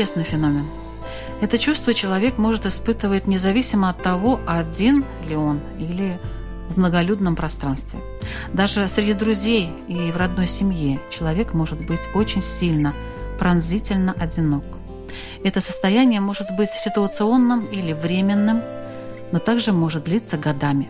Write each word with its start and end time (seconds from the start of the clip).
Интересный 0.00 0.24
феномен. 0.24 0.66
Это 1.42 1.58
чувство 1.58 1.92
человек 1.92 2.38
может 2.38 2.64
испытывать 2.64 3.26
независимо 3.26 3.90
от 3.90 4.02
того, 4.02 4.40
один 4.46 5.04
ли 5.28 5.36
он 5.36 5.60
или 5.78 6.18
в 6.70 6.78
многолюдном 6.78 7.36
пространстве. 7.36 8.00
Даже 8.54 8.88
среди 8.88 9.12
друзей 9.12 9.68
и 9.88 10.10
в 10.10 10.16
родной 10.16 10.46
семье 10.46 11.00
человек 11.10 11.52
может 11.52 11.86
быть 11.86 12.00
очень 12.14 12.42
сильно, 12.42 12.94
пронзительно 13.38 14.14
одинок. 14.14 14.64
Это 15.44 15.60
состояние 15.60 16.22
может 16.22 16.46
быть 16.56 16.70
ситуационным 16.70 17.66
или 17.66 17.92
временным, 17.92 18.62
но 19.32 19.38
также 19.38 19.74
может 19.74 20.04
длиться 20.04 20.38
годами. 20.38 20.88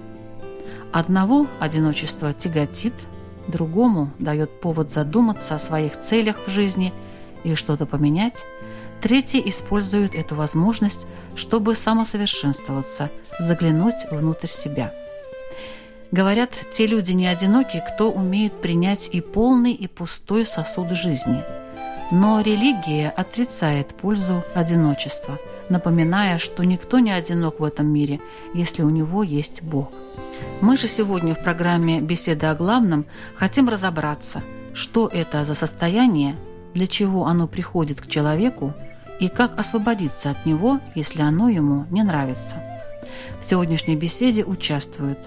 Одного 0.92 1.48
одиночество 1.58 2.32
тяготит, 2.32 2.94
другому 3.48 4.12
дает 4.20 4.60
повод 4.60 4.92
задуматься 4.92 5.56
о 5.56 5.58
своих 5.58 5.98
целях 5.98 6.36
в 6.46 6.48
жизни 6.48 6.92
и 7.42 7.56
что-то 7.56 7.86
поменять– 7.86 8.44
Третьи 9.00 9.42
используют 9.48 10.14
эту 10.14 10.34
возможность, 10.34 11.06
чтобы 11.34 11.74
самосовершенствоваться, 11.74 13.10
заглянуть 13.38 14.06
внутрь 14.10 14.48
себя. 14.48 14.92
Говорят, 16.10 16.50
те 16.72 16.86
люди 16.86 17.12
не 17.12 17.26
одиноки, 17.26 17.82
кто 17.86 18.10
умеет 18.10 18.52
принять 18.60 19.08
и 19.12 19.20
полный, 19.20 19.72
и 19.72 19.86
пустой 19.86 20.44
сосуд 20.44 20.90
жизни. 20.90 21.42
Но 22.10 22.40
религия 22.40 23.08
отрицает 23.16 23.88
пользу 23.88 24.42
одиночества, 24.54 25.38
напоминая, 25.68 26.38
что 26.38 26.64
никто 26.64 26.98
не 26.98 27.12
одинок 27.12 27.60
в 27.60 27.64
этом 27.64 27.86
мире, 27.86 28.20
если 28.52 28.82
у 28.82 28.90
него 28.90 29.22
есть 29.22 29.62
Бог. 29.62 29.92
Мы 30.60 30.76
же 30.76 30.88
сегодня 30.88 31.34
в 31.34 31.42
программе 31.42 32.00
«Беседа 32.00 32.50
о 32.50 32.54
главном» 32.56 33.06
хотим 33.36 33.68
разобраться, 33.68 34.42
что 34.74 35.06
это 35.06 35.44
за 35.44 35.54
состояние, 35.54 36.36
для 36.74 36.88
чего 36.88 37.26
оно 37.26 37.46
приходит 37.46 38.00
к 38.00 38.08
человеку 38.08 38.74
и 39.20 39.28
как 39.28 39.58
освободиться 39.58 40.30
от 40.30 40.44
него, 40.46 40.80
если 40.94 41.22
оно 41.22 41.48
ему 41.48 41.86
не 41.90 42.02
нравится. 42.02 42.56
В 43.38 43.44
сегодняшней 43.44 43.96
беседе 43.96 44.44
участвуют 44.44 45.18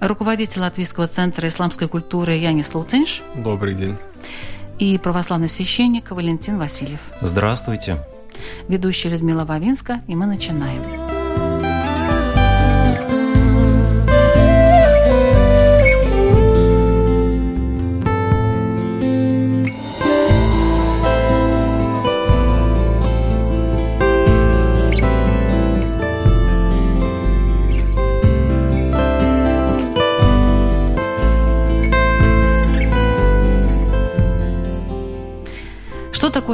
руководитель 0.00 0.60
Латвийского 0.60 1.06
центра 1.06 1.48
исламской 1.48 1.88
культуры 1.88 2.34
Янис 2.34 2.74
Луцинш. 2.74 3.22
Добрый 3.36 3.74
день. 3.74 3.96
И 4.78 4.98
православный 4.98 5.48
священник 5.48 6.10
Валентин 6.10 6.58
Васильев. 6.58 7.00
Здравствуйте. 7.20 7.98
Ведущая 8.68 9.08
Людмила 9.08 9.44
Вавинска, 9.44 10.02
и 10.06 10.14
мы 10.14 10.26
начинаем. 10.26 11.07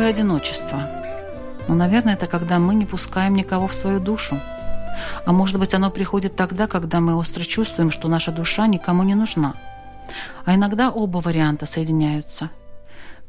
Такое 0.05 0.23
одиночество? 0.23 0.87
Ну, 1.67 1.75
наверное, 1.75 2.13
это 2.13 2.27
когда 2.27 2.59
мы 2.59 2.75
не 2.75 2.85
пускаем 2.85 3.35
никого 3.35 3.67
в 3.67 3.73
свою 3.73 4.01
душу. 4.01 4.39
А 5.25 5.33
может 5.33 5.59
быть, 5.59 5.73
оно 5.73 5.91
приходит 5.91 6.37
тогда, 6.37 6.67
когда 6.67 7.01
мы 7.01 7.15
остро 7.17 7.43
чувствуем, 7.43 7.91
что 7.91 8.09
наша 8.09 8.31
душа 8.31 8.67
никому 8.67 9.03
не 9.03 9.15
нужна. 9.15 9.55
А 10.45 10.55
иногда 10.55 10.91
оба 10.91 11.19
варианта 11.19 11.65
соединяются. 11.65 12.51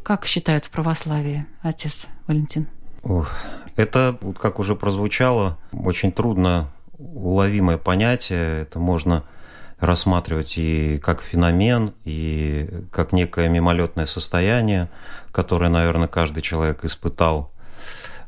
Как 0.04 0.26
считают 0.26 0.66
в 0.66 0.70
православии, 0.70 1.46
отец 1.62 2.08
Валентин? 2.28 2.68
Ох, 3.04 3.32
это, 3.78 4.18
как 4.38 4.60
уже 4.60 4.76
прозвучало, 4.76 5.58
очень 5.72 6.12
трудно 6.12 6.72
уловимое 6.98 7.78
понятие. 7.78 8.64
Это 8.64 8.80
можно 8.80 9.24
рассматривать 9.80 10.58
и 10.58 11.00
как 11.00 11.22
феномен, 11.22 11.94
и 12.06 12.70
как 12.92 13.12
некое 13.12 13.50
мимолетное 13.50 14.06
состояние, 14.06 14.90
которое, 15.32 15.70
наверное, 15.70 16.08
каждый 16.08 16.42
человек 16.42 16.86
испытал. 16.86 17.52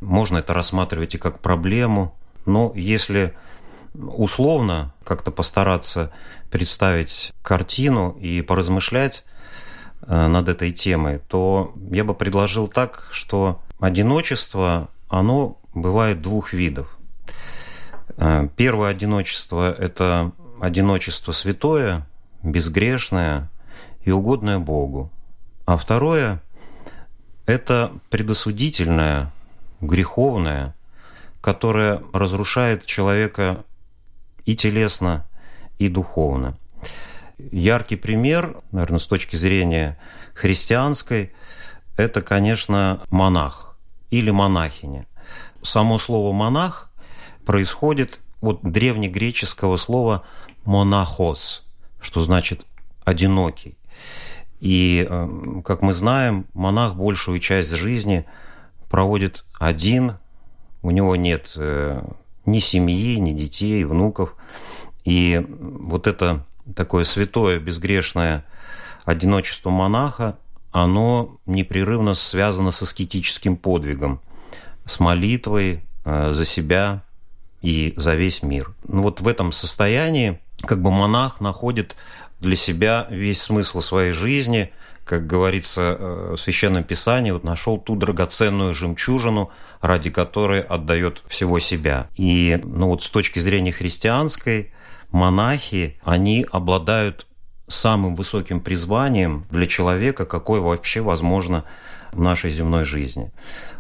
Можно 0.02 0.40
это 0.40 0.53
рассматривать 0.53 1.16
и 1.16 1.18
как 1.18 1.40
проблему, 1.40 2.16
но 2.46 2.72
если 2.75 3.34
условно 3.94 4.94
как-то 5.03 5.31
постараться 5.31 6.12
представить 6.52 7.34
картину 7.41 8.16
и 8.19 8.41
поразмышлять 8.41 9.24
э, 10.02 10.28
над 10.28 10.50
этой 10.50 10.72
темой, 10.72 11.19
то 11.28 11.74
я 11.91 12.03
бы 12.03 12.14
предложил 12.14 12.68
так, 12.68 13.08
что 13.12 13.62
одиночество, 13.79 14.90
оно 15.09 15.58
бывает 15.74 16.22
двух 16.22 16.53
видов. 16.53 16.97
Э, 18.18 18.47
первое 18.56 18.90
одиночество– 18.90 19.72
это 19.78 20.31
одиночество 20.62 21.31
святое, 21.31 22.07
безгрешное 22.44 23.50
и 24.01 24.12
угодное 24.12 24.59
Богу. 24.59 25.12
А 25.66 25.78
второе– 25.78 26.41
это 27.45 27.91
предосудительное, 28.09 29.31
греховное, 29.81 30.75
которое 31.41 32.01
разрушает 32.13 32.85
человека 32.85 33.63
и 34.46 34.56
телесно, 34.56 35.25
и 35.78 35.90
духовно. 35.90 36.57
Яркий 37.38 37.96
пример, 37.97 38.62
наверное, 38.72 39.00
с 39.00 39.07
точки 39.07 39.35
зрения 39.35 39.97
христианской, 40.34 41.31
это, 41.97 42.22
конечно, 42.22 43.01
монах 43.09 43.78
или 44.09 44.31
монахиня. 44.31 45.06
Само 45.62 46.00
слово 46.00 46.34
«монах» 46.34 46.90
происходит 47.46 48.19
от 48.41 48.62
древнегреческого 48.62 49.78
слова 49.78 50.25
монахос, 50.67 51.66
что 52.00 52.22
значит 52.22 52.66
одинокий. 53.05 53.78
И, 54.59 55.08
эм, 55.09 55.64
как 55.64 55.81
мы 55.81 55.93
знаем, 55.93 56.46
монах 56.53 56.96
большую 56.96 57.40
часть 57.40 57.72
жизни 57.72 58.25
проводит 58.90 59.46
один, 59.58 60.17
у 60.81 60.91
него 60.91 61.16
нет 61.16 61.53
э, 61.55 62.03
ни 62.46 62.59
семьи, 62.59 63.16
ни 63.16 63.34
детей, 63.34 63.84
внуков. 63.85 64.35
И 65.05 65.43
вот 65.49 66.05
это 66.05 66.46
такое 66.75 67.05
святое, 67.05 67.59
безгрешное 67.59 68.46
одиночество 69.05 69.69
монаха, 69.69 70.37
оно 70.72 71.37
непрерывно 71.46 72.14
связано 72.14 72.72
с 72.72 72.81
аскетическим 72.81 73.55
подвигом, 73.55 74.19
с 74.85 74.99
молитвой 74.99 75.85
э, 76.03 76.34
за 76.34 76.43
себя 76.43 77.03
и 77.61 77.93
за 77.96 78.16
весь 78.16 78.43
мир. 78.43 78.75
Ну 78.85 79.03
вот 79.03 79.22
в 79.22 79.28
этом 79.28 79.53
состоянии 79.53 80.41
как 80.61 80.81
бы 80.81 80.91
монах 80.91 81.39
находит 81.39 81.95
для 82.39 82.55
себя 82.55 83.07
весь 83.09 83.41
смысл 83.41 83.81
своей 83.81 84.11
жизни, 84.11 84.71
как 85.05 85.25
говорится 85.25 85.95
э, 85.97 86.35
в 86.35 86.37
Священном 86.37 86.83
Писании, 86.83 87.31
вот 87.31 87.43
нашел 87.43 87.77
ту 87.77 87.95
драгоценную 87.95 88.73
жемчужину, 88.73 89.51
ради 89.81 90.09
которой 90.09 90.61
отдает 90.61 91.23
всего 91.27 91.59
себя. 91.59 92.09
И 92.15 92.59
ну 92.63 92.87
вот 92.87 93.03
с 93.03 93.09
точки 93.09 93.39
зрения 93.39 93.71
христианской, 93.71 94.73
монахи, 95.11 95.99
они 96.03 96.45
обладают 96.51 97.25
самым 97.67 98.16
высоким 98.16 98.59
призванием 98.59 99.46
для 99.49 99.67
человека, 99.67 100.25
какое 100.25 100.61
вообще 100.61 101.02
возможно 101.02 101.64
в 102.14 102.22
нашей 102.22 102.52
земной 102.52 102.85
жизни. 102.85 103.31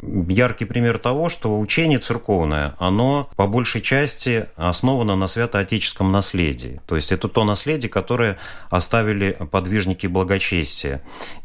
Яркий 0.01 0.65
пример 0.65 0.97
того, 0.97 1.29
что 1.29 1.59
учение 1.59 1.99
церковное, 1.99 2.75
оно 2.77 3.29
по 3.35 3.47
большей 3.47 3.81
части 3.81 4.47
основано 4.55 5.15
на 5.15 5.27
святоотеческом 5.27 6.11
наследии. 6.11 6.81
То 6.85 6.95
есть 6.95 7.11
это 7.11 7.29
то 7.29 7.45
наследие, 7.45 7.89
которое 7.89 8.37
оставили 8.69 9.37
подвижники 9.51 10.07
благочестия. 10.07 11.01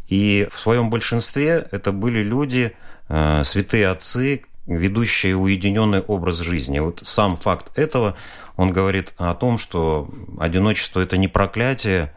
И 0.09 0.49
в 0.51 0.59
своем 0.59 0.91
большинстве 0.91 1.67
это 1.71 1.93
были 1.93 2.21
люди, 2.21 2.73
э, 3.09 3.43
святые 3.45 3.89
отцы, 3.89 4.43
ведущие 4.67 5.37
уединенный 5.37 6.01
образ 6.01 6.39
жизни. 6.39 6.79
Вот 6.79 7.01
сам 7.05 7.37
факт 7.37 7.77
этого, 7.77 8.17
он 8.57 8.71
говорит 8.71 9.13
о 9.17 9.35
том, 9.35 9.59
что 9.59 10.11
одиночество– 10.39 11.01
это 11.03 11.17
не 11.17 11.29
проклятие, 11.29 12.13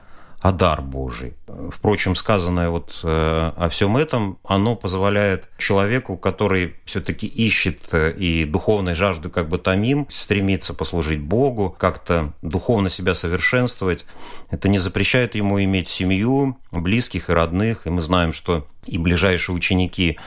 а 0.46 0.52
дар 0.52 0.84
Божий. 0.84 1.34
Впрочем, 1.72 2.14
сказанное 2.14 2.70
вот 2.70 3.00
э, 3.04 3.08
о 3.08 3.68
всем 3.70 3.98
этом, 3.98 4.38
оно 4.44 4.76
позволяет 4.76 5.50
человеку, 5.58 6.18
который 6.18 6.76
все-таки 6.86 7.26
ищет 7.26 7.80
э, 7.94 8.12
и 8.12 8.46
духовной 8.46 8.94
жажду 8.94 9.32
как 9.32 9.50
бы 9.50 9.58
томим, 9.58 10.06
стремится 10.12 10.76
послужить 10.76 11.20
Богу, 11.20 11.76
как-то 11.76 12.34
духовно 12.44 12.90
себя 12.90 13.16
совершенствовать. 13.16 14.06
Это 14.52 14.70
не 14.70 14.78
запрещает 14.78 15.34
ему 15.34 15.64
иметь 15.64 15.90
семью, 15.90 16.60
близких 16.72 17.32
и 17.32 17.34
родных. 17.34 17.88
И 17.88 17.90
мы 17.90 18.04
знаем, 18.04 18.32
что 18.32 18.68
и 18.86 18.98
ближайшие 18.98 19.56
ученики 19.56 20.18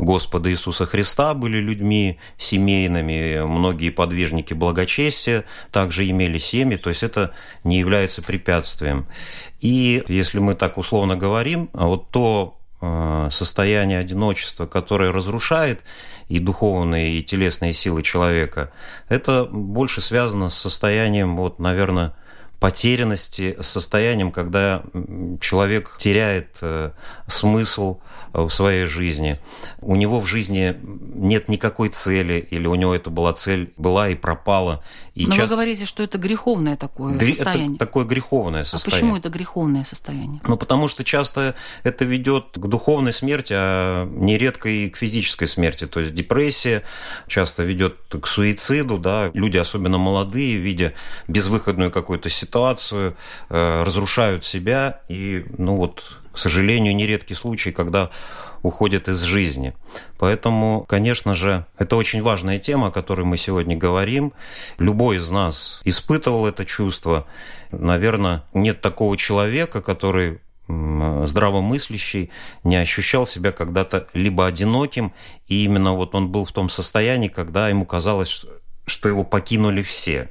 Господа 0.00 0.50
Иисуса 0.50 0.86
Христа 0.86 1.34
были 1.34 1.58
людьми 1.58 2.18
семейными, 2.38 3.42
многие 3.44 3.90
подвижники 3.90 4.54
благочестия 4.54 5.44
также 5.70 6.08
имели 6.08 6.38
семьи, 6.38 6.76
то 6.76 6.88
есть 6.88 7.02
это 7.02 7.34
не 7.64 7.78
является 7.78 8.22
препятствием. 8.22 9.06
И 9.60 10.02
если 10.08 10.38
мы 10.38 10.54
так 10.54 10.78
условно 10.78 11.16
говорим, 11.16 11.68
вот 11.74 12.10
то 12.10 12.58
э, 12.80 13.28
состояние 13.30 13.98
одиночества, 13.98 14.66
которое 14.66 15.12
разрушает 15.12 15.80
и 16.28 16.38
духовные, 16.38 17.18
и 17.18 17.22
телесные 17.22 17.74
силы 17.74 18.02
человека, 18.02 18.72
это 19.08 19.44
больше 19.44 20.00
связано 20.00 20.48
с 20.48 20.54
состоянием, 20.56 21.36
вот, 21.36 21.58
наверное, 21.58 22.14
потерянности, 22.60 23.56
состоянием, 23.60 24.30
когда 24.30 24.82
человек 25.40 25.96
теряет 25.98 26.58
э, 26.60 26.90
смысл 27.26 27.98
в 28.32 28.50
своей 28.50 28.86
жизни. 28.86 29.40
У 29.80 29.96
него 29.96 30.20
в 30.20 30.26
жизни 30.26 30.76
нет 30.82 31.48
никакой 31.48 31.88
цели, 31.88 32.46
или 32.50 32.66
у 32.66 32.74
него 32.74 32.94
это 32.94 33.10
была 33.10 33.32
цель, 33.32 33.72
была 33.76 34.08
и 34.08 34.14
пропала. 34.14 34.84
И 35.14 35.26
Но 35.26 35.30
часто... 35.32 35.42
вы 35.42 35.48
говорите, 35.48 35.84
что 35.84 36.02
это 36.02 36.18
греховное 36.18 36.76
такое 36.76 37.16
Гре... 37.16 37.34
состояние. 37.34 37.70
Это 37.70 37.78
такое 37.78 38.04
греховное 38.04 38.64
состояние. 38.64 38.98
А 38.98 39.00
почему 39.00 39.16
это 39.16 39.28
греховное 39.30 39.84
состояние? 39.84 40.40
Ну, 40.46 40.56
потому 40.56 40.88
что 40.88 41.02
часто 41.02 41.56
это 41.82 42.04
ведет 42.04 42.50
к 42.54 42.66
духовной 42.66 43.12
смерти, 43.12 43.54
а 43.56 44.06
нередко 44.06 44.68
и 44.68 44.88
к 44.90 44.96
физической 44.96 45.48
смерти. 45.48 45.86
То 45.86 46.00
есть 46.00 46.14
депрессия 46.14 46.84
часто 47.26 47.64
ведет 47.64 47.96
к 48.08 48.26
суициду, 48.26 48.98
да, 48.98 49.30
люди, 49.34 49.56
особенно 49.56 49.98
молодые, 49.98 50.56
видя 50.58 50.94
безвыходную 51.26 51.90
какую-то 51.90 52.28
ситуацию, 52.28 52.49
э, 52.58 53.82
разрушают 53.84 54.44
себя 54.44 55.00
и, 55.08 55.44
ну 55.58 55.76
вот, 55.76 56.18
к 56.32 56.38
сожалению, 56.38 56.94
нередкий 56.94 57.34
случай, 57.34 57.72
когда 57.72 58.10
уходят 58.62 59.08
из 59.08 59.20
жизни. 59.22 59.74
Поэтому, 60.18 60.84
конечно 60.88 61.34
же, 61.34 61.64
это 61.78 61.96
очень 61.96 62.22
важная 62.22 62.58
тема, 62.58 62.88
о 62.88 62.90
которой 62.90 63.22
мы 63.22 63.36
сегодня 63.36 63.76
говорим. 63.76 64.32
Любой 64.78 65.16
из 65.16 65.30
нас 65.30 65.80
испытывал 65.84 66.46
это 66.46 66.66
чувство. 66.66 67.26
Наверное, 67.72 68.44
нет 68.52 68.80
такого 68.80 69.16
человека, 69.16 69.80
который 69.80 70.40
здравомыслящий 71.26 72.30
не 72.62 72.76
ощущал 72.76 73.26
себя 73.26 73.50
когда-то 73.50 74.06
либо 74.12 74.46
одиноким, 74.46 75.12
и 75.48 75.64
именно 75.64 75.94
вот 75.94 76.14
он 76.14 76.28
был 76.28 76.44
в 76.44 76.52
том 76.52 76.70
состоянии, 76.70 77.28
когда 77.28 77.68
ему 77.68 77.84
казалось, 77.84 78.44
что 78.86 79.08
его 79.08 79.24
покинули 79.24 79.82
все. 79.82 80.30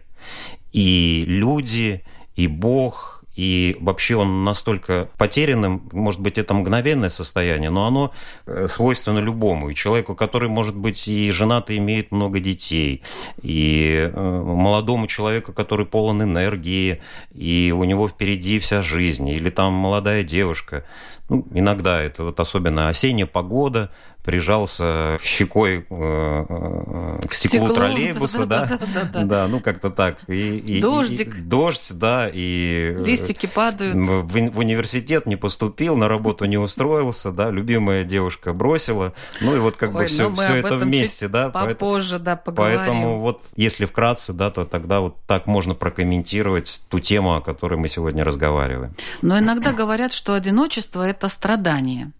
И 0.71 1.23
люди, 1.27 2.03
и 2.35 2.47
Бог, 2.47 3.19
и 3.39 3.77
вообще 3.79 4.17
он 4.17 4.43
настолько 4.43 5.09
потерянным, 5.17 5.89
может 5.93 6.19
быть, 6.19 6.37
это 6.37 6.53
мгновенное 6.53 7.07
состояние, 7.07 7.69
но 7.69 7.87
оно 7.87 8.11
э, 8.45 8.67
свойственно 8.67 9.19
любому. 9.19 9.69
И 9.69 9.75
человеку, 9.75 10.13
который, 10.13 10.49
может 10.49 10.75
быть, 10.75 11.07
и 11.07 11.31
женат, 11.31 11.69
и 11.69 11.77
имеет 11.77 12.11
много 12.11 12.41
детей, 12.41 13.01
и 13.41 14.11
э, 14.13 14.19
молодому 14.19 15.07
человеку, 15.07 15.53
который 15.53 15.85
полон 15.85 16.21
энергии, 16.21 17.01
и 17.33 17.73
у 17.73 17.85
него 17.85 18.09
впереди 18.09 18.59
вся 18.59 18.81
жизнь, 18.81 19.29
или 19.29 19.49
там 19.49 19.71
молодая 19.71 20.23
девушка. 20.23 20.83
Ну, 21.29 21.47
иногда 21.53 22.01
это 22.01 22.25
вот 22.25 22.41
особенно 22.41 22.89
осенняя 22.89 23.27
погода, 23.27 23.89
прижался 24.29 25.17
щекой 25.23 25.87
э, 25.89 26.45
э, 26.49 27.27
к 27.27 27.33
стеклу, 27.33 27.61
стеклу 27.61 27.73
троллейбуса, 27.73 28.45
да, 28.45 28.79
да, 29.11 29.47
ну 29.47 29.59
как-то 29.59 29.89
так. 29.89 30.19
И, 30.27 30.79
Дождик. 30.79 31.35
И, 31.35 31.41
дождь, 31.41 31.91
да, 31.93 32.29
и 32.31 32.93
э, 32.95 33.03
листики 33.03 33.47
падают. 33.47 33.95
В, 33.95 34.51
в 34.51 34.59
университет 34.59 35.25
не 35.25 35.35
поступил, 35.35 35.97
на 35.97 36.07
работу 36.07 36.45
не 36.45 36.59
устроился, 36.59 37.31
да, 37.31 37.49
любимая 37.49 38.03
девушка 38.03 38.53
бросила, 38.53 39.13
ну 39.41 39.55
и 39.55 39.59
вот 39.59 39.77
как 39.77 39.95
Ой, 39.95 40.03
бы 40.03 40.05
все, 40.05 40.29
ну 40.29 40.35
все 40.35 40.57
это 40.57 40.77
вместе, 40.77 41.27
да. 41.27 41.49
Попозже, 41.49 42.19
да, 42.19 42.35
поговорим. 42.35 42.77
Поэтому 42.77 43.19
вот 43.21 43.41
если 43.55 43.85
вкратце, 43.85 44.33
да, 44.33 44.51
то 44.51 44.63
тогда 44.63 44.99
вот 44.99 45.17
так 45.25 45.47
можно 45.47 45.73
прокомментировать 45.73 46.83
ту 46.87 46.99
тему, 46.99 47.35
о 47.35 47.41
которой 47.41 47.79
мы 47.79 47.89
сегодня 47.89 48.23
разговариваем. 48.23 48.93
Но 49.23 49.39
иногда 49.39 49.73
говорят, 49.73 50.13
что 50.13 50.35
одиночество– 50.35 51.01
это 51.09 51.29
страдание. 51.29 52.11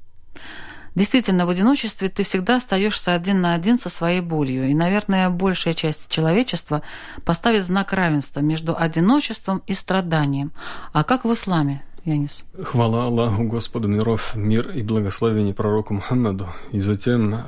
Действительно, 0.96 1.46
в 1.46 1.50
одиночестве 1.50 2.10
ты 2.10 2.24
всегда 2.24 2.58
остаешься 2.58 3.14
один 3.14 3.42
на 3.42 3.54
один 3.54 3.78
со 3.78 3.90
своей 3.90 4.22
болью. 4.22 4.70
И, 4.70 4.74
наверное, 4.74 5.30
большая 5.30 5.74
часть 5.74 6.10
человечества 6.10 6.82
поставит 7.24 7.66
знак 7.66 7.94
равенства 7.94 8.40
между 8.40 8.76
одиночеством 8.78 9.62
и 9.68 9.74
страданием. 9.74 10.52
А 10.94 11.04
как 11.04 11.26
в 11.26 11.34
исламе? 11.34 11.84
Янис. 12.06 12.44
Хвала 12.62 13.06
Аллаху, 13.06 13.44
Господу 13.44 13.88
миров, 13.88 14.36
мир 14.36 14.70
и 14.70 14.82
благословение 14.82 15.54
пророку 15.54 15.94
Мухаммаду. 15.94 16.48
И 16.72 16.80
затем 16.80 17.34
э, 17.34 17.40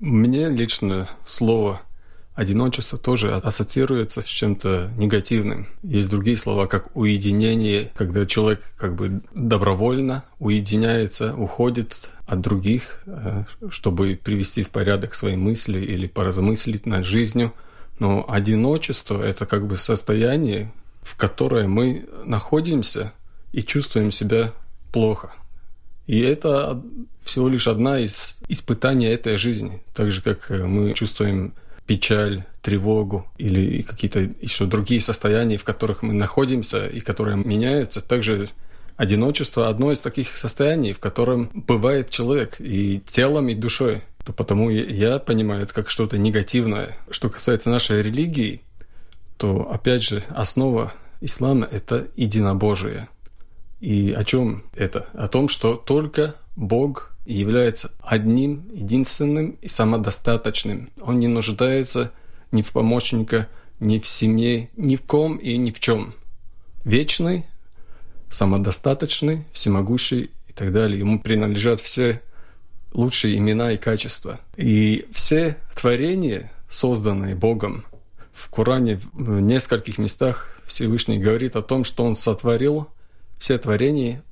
мне 0.00 0.48
лично 0.48 1.08
слово 1.24 1.80
Одиночество 2.34 2.98
тоже 2.98 3.34
ассоциируется 3.34 4.22
с 4.22 4.24
чем-то 4.24 4.90
негативным. 4.96 5.68
Есть 5.82 6.08
другие 6.08 6.36
слова, 6.38 6.66
как 6.66 6.96
уединение, 6.96 7.92
когда 7.94 8.24
человек 8.24 8.62
как 8.78 8.94
бы 8.94 9.20
добровольно 9.34 10.24
уединяется, 10.38 11.34
уходит 11.36 12.10
от 12.24 12.40
других, 12.40 13.02
э, 13.04 13.44
чтобы 13.68 14.18
привести 14.22 14.62
в 14.62 14.70
порядок 14.70 15.14
свои 15.14 15.36
мысли 15.36 15.78
или 15.78 16.06
поразмыслить 16.06 16.86
над 16.86 17.04
жизнью. 17.04 17.52
Но 17.98 18.24
одиночество– 18.26 19.22
это 19.24 19.44
как 19.44 19.66
бы 19.66 19.76
состояние, 19.76 20.72
в 21.02 21.16
которое 21.16 21.68
мы 21.68 22.08
находимся 22.24 23.12
и 23.52 23.62
чувствуем 23.62 24.10
себя 24.10 24.54
плохо. 24.90 25.34
И 26.06 26.18
это 26.20 26.82
всего 27.22 27.48
лишь 27.48 27.68
одна 27.68 27.98
из 27.98 28.40
испытаний 28.48 29.06
этой 29.06 29.36
жизни. 29.36 29.82
Так 29.94 30.10
же, 30.10 30.22
как 30.22 30.50
э, 30.50 30.64
мы 30.64 30.94
чувствуем 30.94 31.52
печаль, 31.86 32.44
тревогу 32.62 33.26
или 33.38 33.82
какие-то 33.82 34.20
еще 34.20 34.66
другие 34.66 35.00
состояния, 35.00 35.56
в 35.56 35.64
которых 35.64 36.02
мы 36.02 36.12
находимся 36.14 36.86
и 36.86 37.00
которые 37.00 37.36
меняются. 37.36 38.00
Также 38.00 38.48
одиночество– 38.96 39.68
одно 39.70 39.92
из 39.92 40.00
таких 40.00 40.36
состояний, 40.36 40.92
в 40.92 41.00
котором 41.00 41.50
бывает 41.52 42.10
человек 42.10 42.56
и 42.60 43.02
телом, 43.06 43.48
и 43.48 43.54
душой. 43.54 44.02
То 44.24 44.32
потому 44.32 44.70
я 44.70 45.18
понимаю 45.18 45.64
это 45.64 45.74
как 45.74 45.90
что-то 45.90 46.18
негативное. 46.18 46.96
Что 47.10 47.28
касается 47.28 47.70
нашей 47.70 48.02
религии, 48.02 48.62
то, 49.36 49.68
опять 49.70 50.02
же, 50.02 50.22
основа 50.28 50.92
ислама– 51.20 51.66
это 51.70 52.06
единобожие. 52.16 53.08
И 53.80 54.12
о 54.16 54.22
чем 54.22 54.62
это? 54.74 55.08
О 55.14 55.26
том, 55.26 55.48
что 55.48 55.74
только 55.74 56.36
Бог 56.54 57.11
является 57.24 57.92
одним, 58.00 58.68
единственным 58.72 59.58
и 59.60 59.68
самодостаточным. 59.68 60.90
Он 61.00 61.18
не 61.18 61.28
нуждается 61.28 62.12
ни 62.50 62.62
в 62.62 62.72
помощника, 62.72 63.48
ни 63.80 63.98
в 63.98 64.06
семье, 64.06 64.70
ни 64.76 64.96
в 64.96 65.02
ком 65.02 65.36
и 65.36 65.56
ни 65.56 65.70
в 65.70 65.80
чем. 65.80 66.14
Вечный, 66.84 67.46
самодостаточный, 68.30 69.44
всемогущий 69.52 70.30
и 70.48 70.52
так 70.52 70.72
далее. 70.72 70.98
Ему 70.98 71.20
принадлежат 71.20 71.80
все 71.80 72.20
лучшие 72.92 73.38
имена 73.38 73.72
и 73.72 73.76
качества. 73.76 74.40
И 74.56 75.06
все 75.12 75.56
творения, 75.74 76.50
созданные 76.68 77.34
Богом, 77.34 77.84
в 78.32 78.48
Коране 78.48 79.00
в 79.12 79.40
нескольких 79.40 79.98
местах 79.98 80.48
Всевышний 80.64 81.18
говорит 81.18 81.56
о 81.56 81.62
том, 81.62 81.84
что 81.84 82.04
Он 82.04 82.16
сотворил 82.16 82.88
все 83.38 83.58
творения 83.58 84.22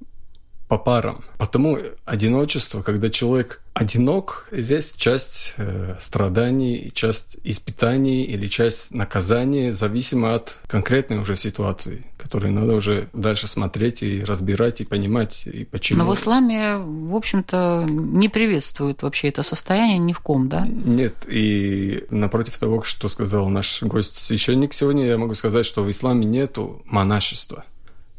по 0.71 0.79
парам. 0.79 1.25
Потому 1.37 1.79
одиночество, 2.05 2.83
когда 2.83 3.11
человек 3.11 3.61
одинок, 3.75 4.47
здесь 4.53 4.93
часть 4.97 5.55
э, 5.57 5.97
страданий, 5.99 6.93
часть 6.95 7.39
испытаний 7.43 8.23
или 8.23 8.47
часть 8.47 8.95
наказания, 8.95 9.73
зависимо 9.73 10.33
от 10.33 10.57
конкретной 10.69 11.19
уже 11.19 11.35
ситуации, 11.35 12.07
которую 12.17 12.53
надо 12.53 12.75
уже 12.75 13.09
дальше 13.13 13.49
смотреть 13.49 14.05
и 14.05 14.23
разбирать, 14.23 14.81
и 14.81 14.85
понимать, 14.85 15.45
и 15.45 15.65
почему. 15.65 16.05
Но 16.05 16.09
в 16.09 16.15
исламе, 16.15 16.77
в 16.77 17.17
общем-то, 17.17 17.87
не 17.89 18.29
приветствует 18.29 19.03
вообще 19.03 19.31
это 19.31 19.43
состояние 19.43 19.99
ни 19.99 20.13
в 20.13 20.21
ком, 20.21 20.49
да? 20.49 20.65
Нет, 20.69 21.27
и 21.27 22.05
напротив 22.11 22.57
того, 22.61 22.85
что 22.85 23.09
сказал 23.09 23.49
наш 23.49 23.83
гость-священник 23.83 24.73
сегодня, 24.73 25.07
я 25.07 25.19
могу 25.19 25.35
сказать, 25.35 25.67
что 25.67 25.83
в 25.83 25.91
исламе 25.91 26.27
нету 26.27 26.81
монашества. 26.85 27.65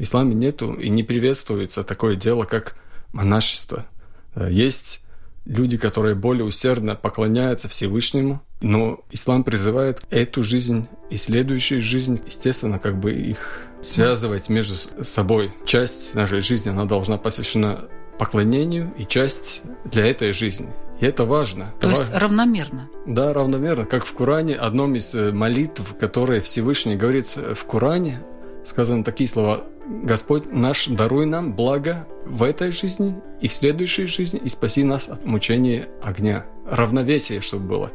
В 0.02 0.04
исламе 0.04 0.34
нету 0.34 0.74
и 0.74 0.90
не 0.90 1.04
приветствуется 1.04 1.84
такое 1.84 2.16
дело, 2.16 2.46
как 2.46 2.76
монашество. 3.12 3.86
Э, 4.34 4.48
есть 4.52 5.04
люди, 5.46 5.78
которые 5.78 6.16
более 6.16 6.44
усердно 6.44 6.96
поклоняются 6.96 7.68
Всевышнему, 7.70 8.42
но 8.62 9.02
ислам 9.12 9.44
призывает 9.44 10.02
эту 10.10 10.42
жизнь 10.42 10.88
и 11.12 11.18
следующую 11.18 11.84
жизнь, 11.84 12.20
естественно, 12.26 12.80
как 12.80 13.00
бы 13.00 13.14
их 13.14 13.60
связывать 13.84 14.50
между 14.50 14.74
собой. 15.04 15.52
Часть 15.68 16.16
нашей 16.16 16.42
жизни, 16.42 16.72
она 16.72 16.86
должна 16.86 17.20
посвящена 17.20 17.88
поклонению, 18.18 18.92
и 18.98 19.06
часть 19.06 19.62
для 19.86 20.08
этой 20.08 20.34
жизни. 20.34 20.70
И 21.00 21.06
это 21.06 21.26
важно. 21.26 21.76
То 21.80 21.86
это 21.86 21.90
есть 21.90 22.02
важно. 22.06 22.20
равномерно? 22.20 22.90
Да, 23.06 23.34
равномерно. 23.34 23.86
Как 23.86 24.04
в 24.04 24.14
Коране, 24.16 24.56
одном 24.56 24.96
из 24.96 25.14
э, 25.14 25.32
молитв, 25.32 25.96
которые 26.00 26.42
Всевышний 26.42 26.96
говорит 26.96 27.36
в 27.36 27.66
Коране, 27.66 28.20
сказаны 28.64 29.04
такие 29.04 29.28
слова 29.28 29.66
Господь 30.04 30.52
наш, 30.52 30.88
даруй 30.88 31.26
нам 31.26 31.54
благо 31.54 32.08
в 32.26 32.44
этой 32.44 32.72
жизни 32.72 33.16
и 33.42 33.48
в 33.48 33.54
следующей 33.54 34.06
жизни, 34.06 34.40
и 34.44 34.48
спаси 34.50 34.84
нас 34.84 35.10
от 35.10 35.26
мучения 35.26 35.90
огня. 36.02 36.46
Равновесие, 36.70 37.42
чтобы 37.42 37.68
было. 37.68 37.92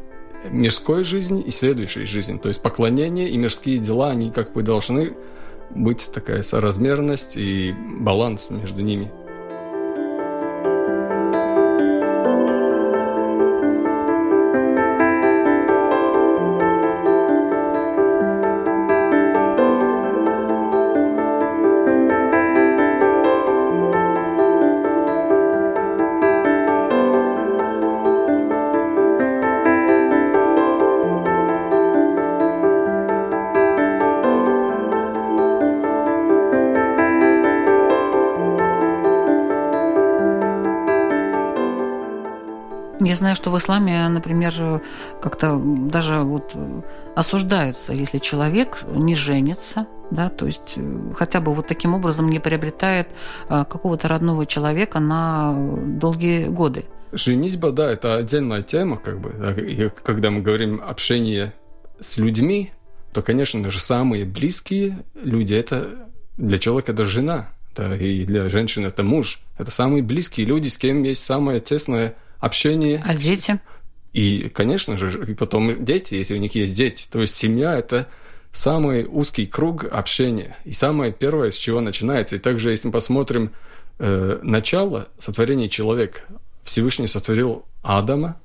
Мирской 0.49 1.03
жизни 1.03 1.41
и 1.41 1.51
следующей 1.51 2.05
жизни. 2.05 2.37
То 2.37 2.49
есть 2.49 2.61
поклонение 2.61 3.29
и 3.29 3.37
мирские 3.37 3.79
дела, 3.79 4.11
они 4.11 4.31
как 4.31 4.53
бы 4.53 4.61
должны 4.61 5.15
быть 5.71 6.11
такая 6.13 6.43
соразмерность 6.43 7.35
и 7.35 7.73
баланс 7.99 8.49
между 8.49 8.81
ними. 8.81 9.11
Знаю, 43.17 43.35
что 43.35 43.51
в 43.51 43.57
исламе, 43.57 44.07
например, 44.07 44.81
как-то 45.21 45.57
даже 45.57 46.19
вот 46.19 46.55
осуждается, 47.15 47.93
если 47.93 48.19
человек 48.19 48.83
не 48.87 49.15
женится, 49.15 49.87
да, 50.11 50.29
то 50.29 50.45
есть 50.45 50.73
э, 50.77 51.13
хотя 51.15 51.41
бы 51.41 51.53
вот 51.53 51.67
таким 51.67 51.95
образом 51.95 52.29
не 52.29 52.39
приобретает 52.39 53.09
э, 53.49 53.65
какого-то 53.67 54.07
родного 54.07 54.45
человека 54.45 54.99
на 54.99 55.53
долгие 55.53 56.45
годы. 56.45 56.85
Женитьба, 57.11 57.71
да, 57.71 57.91
это 57.91 58.17
отдельная 58.17 58.61
тема, 58.61 58.97
как 58.97 59.19
бы. 59.19 59.31
И 59.61 59.89
когда 60.03 60.29
мы 60.29 60.41
говорим 60.41 60.81
общение 60.85 61.53
с 61.99 62.17
людьми, 62.17 62.71
то, 63.13 63.21
конечно 63.21 63.67
же, 63.71 63.79
самые 63.79 64.23
близкие 64.23 65.03
люди 65.15 65.55
это 65.55 66.07
для 66.37 66.59
человека 66.59 66.91
это 66.91 67.05
жена, 67.05 67.49
да, 67.75 67.95
и 67.95 68.25
для 68.25 68.47
женщины 68.49 68.87
это 68.87 69.03
муж. 69.03 69.39
Это 69.57 69.71
самые 69.71 70.03
близкие 70.03 70.45
люди, 70.45 70.67
с 70.67 70.77
кем 70.77 71.01
есть 71.03 71.23
самое 71.23 71.59
тесное 71.59 72.15
общение. 72.39 73.03
А 73.05 73.15
дети? 73.15 73.59
И, 74.13 74.49
конечно 74.49 74.97
же, 74.97 75.25
и 75.31 75.33
потом 75.33 75.83
дети, 75.83 76.15
если 76.15 76.33
у 76.33 76.37
них 76.37 76.55
есть 76.55 76.75
дети. 76.75 77.05
То 77.09 77.19
есть 77.21 77.35
семья– 77.35 77.77
это 77.77 78.07
самый 78.51 79.05
узкий 79.05 79.45
круг 79.45 79.83
общения. 79.83 80.57
И 80.65 80.73
самое 80.73 81.11
первое, 81.11 81.51
с 81.51 81.55
чего 81.55 81.81
начинается. 81.81 82.35
И 82.35 82.39
также, 82.39 82.71
если 82.71 82.87
мы 82.87 82.93
посмотрим 82.93 83.51
э, 83.99 84.39
начало 84.41 85.09
сотворения 85.19 85.69
человека, 85.69 86.21
Всевышний 86.63 87.07
сотворил 87.07 87.65
Адама, 87.83 88.39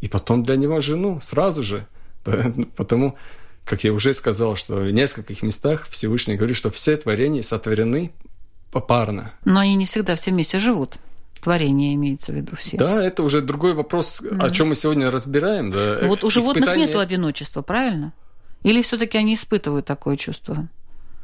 и 0.00 0.08
потом 0.08 0.44
для 0.44 0.56
него 0.56 0.80
жену 0.80 1.20
сразу 1.20 1.62
же. 1.62 1.86
Потому, 2.76 3.16
как 3.64 3.84
я 3.84 3.92
уже 3.92 4.14
сказал, 4.14 4.56
что 4.56 4.76
в 4.76 4.90
нескольких 4.90 5.42
местах 5.42 5.88
Всевышний 5.90 6.36
говорит, 6.36 6.56
что 6.56 6.70
все 6.70 6.96
творения 6.96 7.42
сотворены 7.42 8.12
попарно. 8.70 9.32
Но 9.44 9.60
они 9.60 9.74
не 9.74 9.86
всегда 9.86 10.14
все 10.14 10.30
вместе 10.30 10.58
живут 10.58 10.98
творение 11.40 11.94
имеется 11.94 12.32
в 12.32 12.36
виду 12.36 12.56
все. 12.56 12.76
Да, 12.76 13.02
это 13.02 13.22
уже 13.22 13.40
другой 13.40 13.74
вопрос, 13.74 14.20
mm. 14.20 14.44
о 14.44 14.50
чем 14.50 14.68
мы 14.68 14.74
сегодня 14.74 15.10
разбираем. 15.10 15.70
Да. 15.70 16.00
Вот 16.02 16.24
у 16.24 16.30
животных 16.30 16.64
Испытание... 16.64 16.86
нет 16.86 16.96
одиночества, 16.96 17.62
правильно? 17.62 18.12
Или 18.62 18.82
все-таки 18.82 19.18
они 19.18 19.34
испытывают 19.34 19.86
такое 19.86 20.16
чувство? 20.16 20.68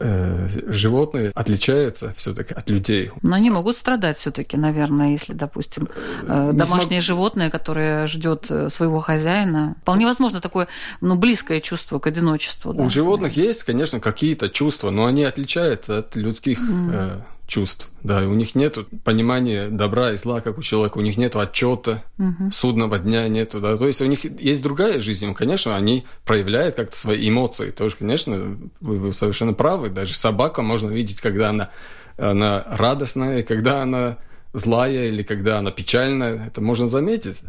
Э, 0.00 0.48
животные 0.66 1.30
отличаются 1.34 2.12
все-таки 2.16 2.52
от 2.52 2.68
людей. 2.68 3.12
Но 3.22 3.36
они 3.36 3.50
могут 3.50 3.76
страдать 3.76 4.18
все-таки, 4.18 4.56
наверное, 4.56 5.12
если, 5.12 5.34
допустим, 5.34 5.88
э, 6.22 6.50
домашнее 6.52 7.00
смог... 7.00 7.02
животное, 7.02 7.48
которое 7.48 8.08
ждет 8.08 8.46
э, 8.50 8.68
своего 8.70 9.00
хозяина. 9.00 9.76
Вполне 9.82 10.06
возможно 10.06 10.40
такое 10.40 10.66
ну, 11.00 11.14
близкое 11.14 11.60
чувство 11.60 12.00
к 12.00 12.08
одиночеству. 12.08 12.72
У 12.72 12.74
да? 12.74 12.88
животных 12.88 13.36
есть, 13.36 13.62
конечно, 13.62 14.00
какие-то 14.00 14.48
чувства, 14.48 14.90
но 14.90 15.06
они 15.06 15.22
отличаются 15.22 15.98
от 15.98 16.16
людских 16.16 16.58
mm 16.60 17.22
чувств. 17.46 17.90
Да, 18.02 18.22
и 18.22 18.26
у 18.26 18.34
них 18.34 18.54
нет 18.54 18.78
понимания 19.04 19.68
добра 19.68 20.12
и 20.12 20.16
зла, 20.16 20.40
как 20.40 20.58
у 20.58 20.62
человека, 20.62 20.98
у 20.98 21.02
них 21.02 21.16
нет 21.16 21.36
отчета, 21.36 22.02
угу. 22.18 22.50
судного 22.50 22.98
дня 22.98 23.28
нету, 23.28 23.60
да. 23.60 23.76
То 23.76 23.86
есть 23.86 24.00
у 24.00 24.06
них 24.06 24.24
есть 24.24 24.62
другая 24.62 25.00
жизнь, 25.00 25.32
конечно, 25.34 25.76
они 25.76 26.04
проявляют 26.24 26.74
как-то 26.74 26.96
свои 26.96 27.28
эмоции. 27.28 27.70
Тоже, 27.70 27.96
конечно, 27.96 28.58
вы, 28.80 28.96
вы 28.96 29.12
совершенно 29.12 29.52
правы. 29.52 29.90
Даже 29.90 30.14
собака 30.14 30.62
можно 30.62 30.90
видеть, 30.90 31.20
когда 31.20 31.50
она, 31.50 31.70
она 32.16 32.64
радостная, 32.66 33.42
когда 33.42 33.82
она 33.82 34.18
злая 34.52 35.08
или 35.08 35.22
когда 35.22 35.58
она 35.58 35.70
печальная. 35.70 36.46
Это 36.46 36.60
можно 36.60 36.88
заметить. 36.88 37.42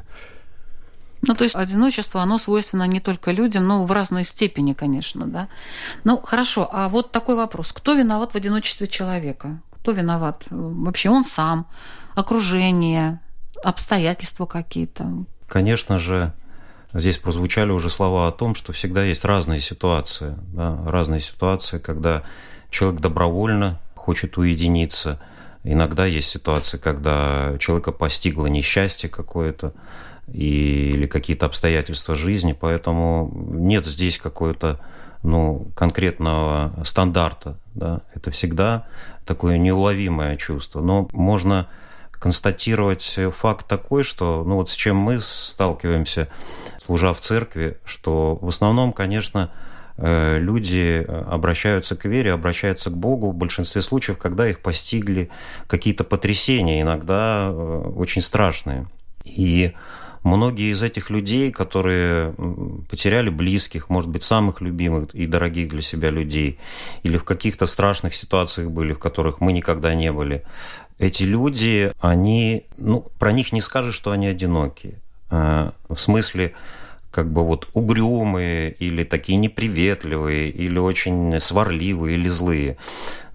Ну, 1.27 1.33
то 1.33 1.43
есть 1.43 1.55
одиночество, 1.55 2.21
оно 2.21 2.37
свойственно 2.37 2.83
не 2.83 2.99
только 2.99 3.31
людям, 3.31 3.65
но 3.65 3.85
в 3.85 3.91
разной 3.91 4.25
степени, 4.25 4.73
конечно, 4.73 5.25
да. 5.25 5.47
Ну, 6.03 6.21
хорошо, 6.21 6.69
а 6.71 6.89
вот 6.89 7.11
такой 7.11 7.35
вопрос. 7.35 7.71
Кто 7.71 7.93
виноват 7.93 8.33
в 8.33 8.35
одиночестве 8.35 8.87
человека? 8.87 9.59
Кто 9.85 9.91
виноват? 9.91 10.45
Вообще 10.49 11.11
он 11.11 11.23
сам, 11.23 11.67
окружение, 12.15 13.19
обстоятельства 13.63 14.47
какие-то. 14.47 15.07
Конечно 15.47 15.99
же, 15.99 16.33
здесь 16.91 17.19
прозвучали 17.19 17.69
уже 17.69 17.91
слова 17.91 18.27
о 18.27 18.31
том, 18.31 18.55
что 18.55 18.73
всегда 18.73 19.03
есть 19.03 19.23
разные 19.23 19.61
ситуации. 19.61 20.35
Да? 20.55 20.83
Разные 20.87 21.19
ситуации, 21.19 21.77
когда 21.77 22.23
человек 22.71 22.99
добровольно 22.99 23.79
хочет 23.93 24.39
уединиться. 24.39 25.19
Иногда 25.63 26.07
есть 26.07 26.31
ситуации, 26.31 26.79
когда 26.79 27.55
человека 27.59 27.91
постигло 27.91 28.47
несчастье 28.47 29.07
какое-то 29.07 29.71
или 30.27 31.05
какие-то 31.05 31.45
обстоятельства 31.45 32.15
жизни, 32.15 32.57
поэтому 32.59 33.31
нет 33.51 33.85
здесь 33.85 34.17
какой-то 34.17 34.79
ну, 35.25 35.71
конкретного 35.75 36.73
стандарта. 36.85 37.57
Да? 37.73 38.01
Это 38.13 38.31
всегда 38.31 38.87
такое 39.25 39.57
неуловимое 39.57 40.37
чувство. 40.37 40.81
Но 40.81 41.09
можно 41.11 41.67
констатировать 42.11 43.19
факт 43.33 43.67
такой, 43.67 44.03
что 44.03 44.43
ну 44.45 44.55
вот 44.55 44.69
с 44.69 44.73
чем 44.73 44.95
мы 44.97 45.21
сталкиваемся, 45.21 46.29
служа 46.83 47.13
в 47.13 47.19
церкви, 47.19 47.77
что 47.85 48.37
в 48.41 48.47
основном, 48.47 48.93
конечно, 48.93 49.51
э, 49.97 50.39
люди 50.39 51.05
обращаются 51.07 51.95
к 51.95 52.05
вере, 52.05 52.31
обращаются 52.33 52.89
к 52.89 52.97
Богу 52.97 53.31
в 53.31 53.35
большинстве 53.35 53.81
случаев, 53.81 54.17
когда 54.17 54.47
их 54.47 54.61
постигли 54.61 55.29
какие-то 55.67 56.03
потрясения, 56.03 56.81
иногда 56.81 57.49
э, 57.49 57.91
очень 57.95 58.21
страшные. 58.21 58.87
И 59.23 59.73
Многие 60.25 60.71
из 60.71 60.81
этих 60.81 61.11
людей, 61.11 61.51
которые 61.51 62.33
потеряли 62.89 63.29
близких, 63.29 63.89
может 63.89 64.09
быть, 64.09 64.23
самых 64.23 64.59
любимых 64.59 65.13
и 65.13 65.27
дорогих 65.27 65.67
для 65.67 65.83
себя 65.83 66.09
людей, 66.09 66.57
или 67.03 67.17
в 67.17 67.23
каких-то 67.23 67.67
страшных 67.67 68.15
ситуациях 68.15 68.71
были, 68.71 68.93
в 68.93 68.97
которых 68.97 69.39
мы 69.39 69.53
никогда 69.53 69.93
не 69.93 70.11
были, 70.11 70.43
эти 70.97 71.21
люди, 71.21 71.93
они, 71.99 72.65
ну, 72.75 73.05
про 73.19 73.33
них 73.33 73.53
не 73.53 73.61
скажешь, 73.61 73.93
что 73.93 74.09
они 74.09 74.25
одинокие. 74.25 74.99
А, 75.29 75.73
в 75.89 75.97
смысле, 75.97 76.53
как 77.11 77.31
бы 77.31 77.45
вот 77.45 77.69
угрюмые 77.73 78.71
или 78.71 79.03
такие 79.03 79.37
неприветливые 79.37 80.49
или 80.49 80.79
очень 80.79 81.39
сварливые 81.39 82.17
или 82.17 82.29
злые. 82.29 82.77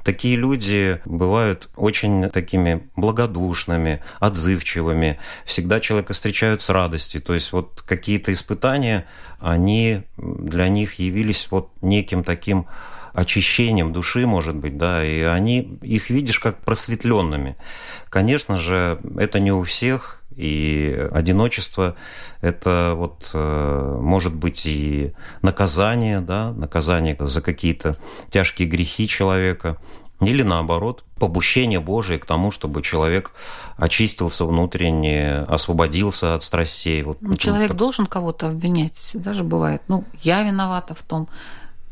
Такие 0.04 0.36
люди 0.36 1.00
бывают 1.04 1.68
очень 1.76 2.28
такими 2.30 2.88
благодушными, 2.96 4.02
отзывчивыми, 4.18 5.18
всегда 5.44 5.80
человека 5.80 6.12
встречают 6.12 6.62
с 6.62 6.70
радостью. 6.70 7.22
То 7.22 7.34
есть 7.34 7.52
вот 7.52 7.82
какие-то 7.86 8.32
испытания, 8.32 9.06
они 9.38 10.02
для 10.16 10.68
них 10.68 10.98
явились 10.98 11.48
вот 11.50 11.70
неким 11.82 12.24
таким 12.24 12.66
очищением 13.12 13.92
души, 13.92 14.26
может 14.26 14.56
быть, 14.56 14.76
да, 14.76 15.04
и 15.04 15.22
они 15.22 15.78
их 15.82 16.10
видишь 16.10 16.38
как 16.38 16.58
просветленными. 16.58 17.56
Конечно 18.08 18.56
же, 18.56 19.00
это 19.18 19.40
не 19.40 19.52
у 19.52 19.64
всех, 19.64 20.19
и 20.36 21.08
одиночество– 21.12 21.96
это 22.40 22.94
вот, 22.96 23.30
э, 23.32 23.98
может 24.00 24.34
быть 24.34 24.66
и 24.66 25.12
наказание, 25.42 26.20
да, 26.20 26.52
наказание 26.52 27.16
за 27.18 27.40
какие-то 27.40 27.96
тяжкие 28.30 28.68
грехи 28.68 29.08
человека, 29.08 29.76
или 30.20 30.42
наоборот, 30.42 31.04
побущение 31.18 31.80
Божие 31.80 32.18
к 32.18 32.26
тому, 32.26 32.50
чтобы 32.50 32.82
человек 32.82 33.32
очистился 33.76 34.44
внутренне, 34.44 35.38
освободился 35.48 36.34
от 36.34 36.42
страстей. 36.42 37.02
Вот, 37.02 37.18
ну, 37.22 37.34
человек 37.34 37.72
должен 37.72 38.06
кого-то 38.06 38.48
обвинять, 38.48 38.96
всегда 38.96 39.32
же 39.32 39.44
бывает. 39.44 39.82
Ну, 39.88 40.04
я 40.20 40.42
виновата 40.42 40.94
в 40.94 41.02
том, 41.02 41.28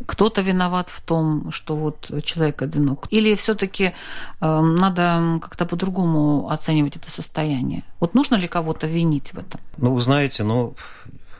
кто-то 0.06 0.42
виноват 0.42 0.88
в 0.88 1.00
том, 1.00 1.50
что 1.50 1.76
вот 1.76 2.10
человек 2.24 2.62
одинок? 2.62 3.06
Или 3.10 3.34
все-таки 3.34 3.92
э, 4.40 4.60
надо 4.60 5.40
как-то 5.42 5.66
по-другому 5.66 6.48
оценивать 6.50 6.96
это 6.96 7.10
состояние? 7.10 7.82
Вот 8.00 8.14
нужно 8.14 8.36
ли 8.36 8.46
кого-то 8.46 8.86
винить 8.86 9.32
в 9.32 9.38
этом? 9.38 9.60
Ну, 9.76 9.94
вы 9.94 10.00
знаете, 10.00 10.44
ну, 10.44 10.74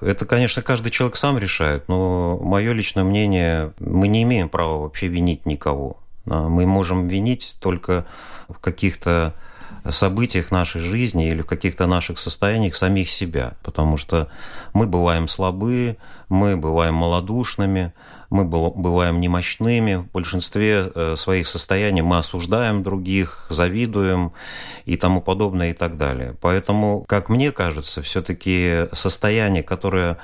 это, 0.01 0.27
конечно, 0.27 0.63
каждый 0.63 0.91
человек 0.91 1.17
сам 1.17 1.39
решает, 1.39 1.89
но 1.89 2.39
мое 2.39 2.73
личное 2.73 3.05
мнение, 3.05 3.73
мы 3.79 4.09
не 4.09 4.23
имеем 4.23 4.49
права 4.49 4.83
вообще 4.83 5.09
винить 5.09 5.47
никого. 5.47 5.99
Мы 6.25 6.67
можем 6.67 7.09
винить 7.09 7.57
только 7.61 8.07
в 8.49 8.59
каких-то 8.59 9.35
событиях 9.91 10.51
нашей 10.51 10.81
жизни 10.81 11.29
или 11.29 11.43
в 11.43 11.47
каких-то 11.47 11.87
наших 11.87 12.19
состояниях 12.19 12.75
самих 12.75 13.11
себя, 13.11 13.55
потому 13.63 13.97
что 13.97 14.29
мы 14.73 14.87
бываем 14.87 15.29
слабы, 15.29 15.97
мы 16.29 16.57
бываем 16.57 16.95
малодушными, 16.95 17.93
мы 18.31 18.45
бываем 18.45 19.21
немощными, 19.21 19.97
в 19.97 20.11
большинстве 20.11 20.91
э, 20.95 21.17
своих 21.17 21.49
состояний 21.49 22.03
мы 22.03 22.19
осуждаем 22.19 22.83
других, 22.83 23.47
завидуем 23.49 24.33
и 24.85 24.97
тому 24.97 25.21
подобное 25.21 25.71
и 25.71 25.75
так 25.75 25.97
далее. 25.97 26.37
Поэтому, 26.41 27.05
как 27.09 27.29
мне 27.29 27.53
кажется, 27.53 28.03
все-таки 28.03 28.87
состояние, 28.93 29.63
которое 29.63 30.19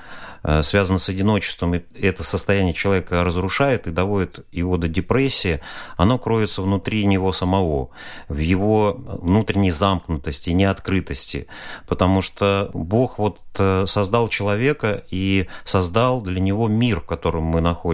Э, 0.46 0.62
связано 0.62 0.98
с 0.98 1.08
одиночеством, 1.08 1.74
и 1.74 1.82
это 1.98 2.22
состояние 2.22 2.74
человека 2.74 3.24
разрушает 3.24 3.86
и 3.86 3.90
доводит 3.90 4.44
его 4.52 4.76
до 4.76 4.88
депрессии, 4.88 5.60
оно 5.96 6.18
кроется 6.18 6.60
внутри 6.60 7.06
него 7.06 7.32
самого, 7.32 7.88
в 8.28 8.36
его 8.36 8.94
внутренней 8.94 9.70
замкнутости, 9.70 10.50
неоткрытости. 10.50 11.46
Потому 11.86 12.20
что 12.20 12.70
Бог 12.74 13.18
вот 13.18 13.40
э, 13.58 13.86
создал 13.86 14.28
человека 14.28 15.02
и 15.10 15.48
создал 15.64 16.20
для 16.20 16.40
него 16.40 16.68
мир, 16.68 17.00
в 17.00 17.06
котором 17.06 17.44
мы 17.44 17.62
находимся. 17.62 17.93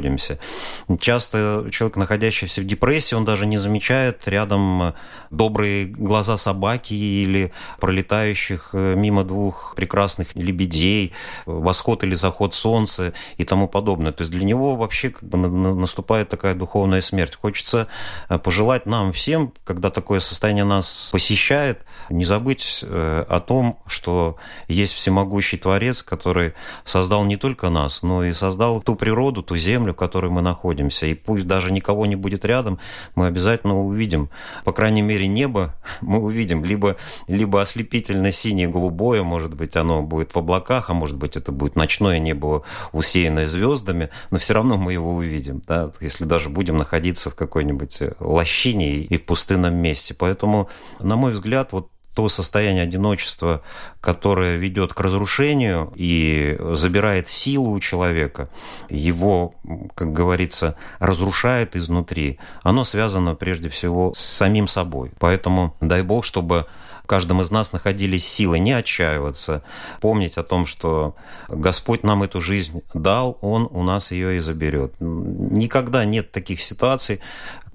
Часто 0.98 1.66
человек, 1.70 1.96
находящийся 1.96 2.60
в 2.60 2.64
депрессии, 2.64 3.14
он 3.14 3.24
даже 3.24 3.46
не 3.46 3.58
замечает 3.58 4.26
рядом 4.26 4.94
добрые 5.30 5.86
глаза 5.86 6.36
собаки 6.36 6.94
или 6.94 7.52
пролетающих 7.78 8.70
э, 8.72 8.94
мимо 8.96 9.24
двух 9.24 9.74
прекрасных 9.76 10.34
лебедей, 10.34 11.12
восход 11.46 12.04
или 12.04 12.14
заход 12.14 12.54
солнца 12.54 13.12
и 13.36 13.44
тому 13.44 13.68
подобное. 13.68 14.12
То 14.12 14.22
есть 14.22 14.32
для 14.32 14.44
него 14.44 14.76
вообще 14.76 15.10
как 15.10 15.28
бы 15.28 15.38
наступает 15.38 16.28
такая 16.28 16.54
духовная 16.54 17.00
смерть. 17.00 17.36
Хочется 17.36 17.88
э, 18.28 18.38
пожелать 18.38 18.86
нам 18.86 19.12
всем, 19.12 19.52
когда 19.64 19.90
такое 19.90 20.20
состояние 20.20 20.64
нас 20.64 21.10
посещает, 21.12 21.84
не 22.08 22.24
забыть 22.24 22.80
э, 22.82 23.24
о 23.28 23.40
том, 23.40 23.78
что 23.86 24.36
есть 24.68 24.92
всемогущий 24.92 25.56
Творец, 25.56 26.02
который 26.02 26.54
создал 26.84 27.24
не 27.24 27.36
только 27.36 27.70
нас, 27.70 28.02
но 28.02 28.24
и 28.24 28.32
создал 28.32 28.80
ту 28.80 28.96
природу, 28.96 29.42
ту 29.42 29.56
землю, 29.56 29.89
в 29.92 29.96
которой 29.96 30.30
мы 30.30 30.42
находимся. 30.42 31.06
И 31.06 31.14
пусть 31.14 31.46
даже 31.46 31.72
никого 31.72 32.06
не 32.06 32.16
будет 32.16 32.44
рядом, 32.44 32.78
мы 33.14 33.26
обязательно 33.26 33.78
увидим, 33.78 34.30
по 34.64 34.72
крайней 34.72 35.02
мере, 35.02 35.26
небо 35.26 35.74
мы 36.00 36.18
увидим, 36.18 36.64
либо, 36.64 36.96
либо 37.28 37.60
ослепительно 37.60 38.32
синее, 38.32 38.68
голубое, 38.68 39.22
может 39.22 39.54
быть, 39.54 39.76
оно 39.76 40.02
будет 40.02 40.34
в 40.34 40.38
облаках, 40.38 40.90
а 40.90 40.94
может 40.94 41.16
быть, 41.16 41.36
это 41.36 41.52
будет 41.52 41.76
ночное 41.76 42.18
небо 42.18 42.64
усеянное 42.92 43.46
звездами, 43.46 44.10
но 44.30 44.38
все 44.38 44.54
равно 44.54 44.76
мы 44.76 44.92
его 44.92 45.14
увидим, 45.14 45.62
да, 45.66 45.90
если 46.00 46.24
даже 46.24 46.48
будем 46.48 46.76
находиться 46.76 47.30
в 47.30 47.34
какой-нибудь 47.34 47.98
лощине 48.20 48.98
и 48.98 49.16
в 49.16 49.24
пустынном 49.24 49.74
месте. 49.74 50.14
Поэтому, 50.14 50.68
на 50.98 51.16
мой 51.16 51.32
взгляд, 51.32 51.72
вот 51.72 51.88
то 52.20 52.28
состояние 52.28 52.82
одиночества, 52.82 53.62
которое 54.02 54.58
ведет 54.58 54.92
к 54.92 55.00
разрушению 55.00 55.90
и 55.96 56.54
забирает 56.74 57.30
силу 57.30 57.70
у 57.70 57.80
человека, 57.80 58.50
его, 58.90 59.54
как 59.94 60.12
говорится, 60.12 60.76
разрушает 60.98 61.76
изнутри, 61.76 62.38
оно 62.62 62.84
связано 62.84 63.34
прежде 63.34 63.70
всего 63.70 64.12
с 64.12 64.20
самим 64.20 64.68
собой. 64.68 65.12
Поэтому 65.18 65.74
дай 65.80 66.02
Бог, 66.02 66.26
чтобы 66.26 66.66
каждом 67.10 67.40
из 67.40 67.50
нас 67.50 67.72
находились 67.72 68.24
силы 68.24 68.60
не 68.60 68.70
отчаиваться, 68.70 69.64
помнить 70.00 70.36
о 70.36 70.44
том, 70.44 70.64
что 70.64 71.16
Господь 71.48 72.04
нам 72.04 72.22
эту 72.22 72.40
жизнь 72.40 72.82
дал, 72.94 73.36
Он 73.40 73.66
у 73.72 73.82
нас 73.82 74.12
ее 74.12 74.36
и 74.36 74.40
заберет. 74.40 74.92
Никогда 75.00 76.04
нет 76.04 76.30
таких 76.30 76.60
ситуаций, 76.60 77.20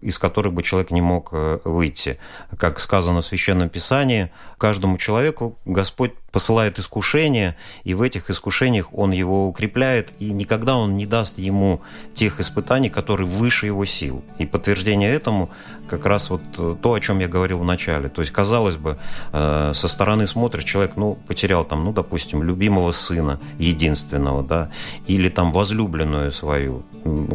из 0.05 0.19
которых 0.19 0.53
бы 0.53 0.61
человек 0.61 0.91
не 0.91 1.01
мог 1.01 1.29
э, 1.31 1.59
выйти. 1.65 2.19
Как 2.57 2.79
сказано 2.79 3.21
в 3.21 3.25
Священном 3.25 3.69
Писании, 3.69 4.31
каждому 4.59 4.97
человеку 4.97 5.57
Господь 5.65 6.13
посылает 6.35 6.79
искушения, 6.79 7.55
и 7.85 7.93
в 7.93 8.01
этих 8.01 8.29
искушениях 8.29 8.93
Он 8.93 9.11
его 9.11 9.47
укрепляет, 9.47 10.11
и 10.19 10.33
никогда 10.33 10.75
Он 10.75 10.97
не 10.97 11.05
даст 11.05 11.39
ему 11.39 11.81
тех 12.13 12.41
испытаний, 12.41 12.89
которые 12.89 13.25
выше 13.25 13.67
его 13.67 13.85
сил. 13.85 14.21
И 14.37 14.45
подтверждение 14.45 15.13
этому 15.13 15.49
как 15.87 16.05
раз 16.05 16.29
вот 16.29 16.41
э, 16.57 16.75
то, 16.81 16.93
о 16.93 16.99
чем 16.99 17.19
я 17.19 17.27
говорил 17.27 17.59
в 17.59 17.63
начале. 17.63 18.09
То 18.09 18.21
есть, 18.21 18.33
казалось 18.33 18.75
бы, 18.75 18.97
э, 19.31 19.71
со 19.73 19.87
стороны 19.87 20.27
смотришь, 20.27 20.65
человек, 20.65 20.97
ну, 20.97 21.17
потерял 21.27 21.63
там, 21.63 21.85
ну, 21.85 21.93
допустим, 21.93 22.43
любимого 22.43 22.91
сына, 22.91 23.39
единственного, 23.57 24.43
да, 24.43 24.69
или 25.07 25.29
там 25.29 25.51
возлюбленную 25.51 26.31
свою, 26.31 26.83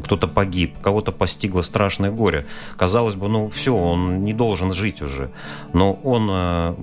кто-то 0.05 0.29
погиб, 0.29 0.75
кого-то 0.83 1.13
постигло 1.13 1.63
страшное 1.63 2.11
горе. 2.11 2.47
Казалось 2.77 3.15
бы, 3.15 3.29
ну, 3.29 3.49
все, 3.49 3.75
он 3.75 4.25
не 4.25 4.35
должен 4.35 4.73
жить 4.73 5.01
уже. 5.01 5.31
Но 5.73 5.95
он 6.05 6.29
э, 6.31 6.75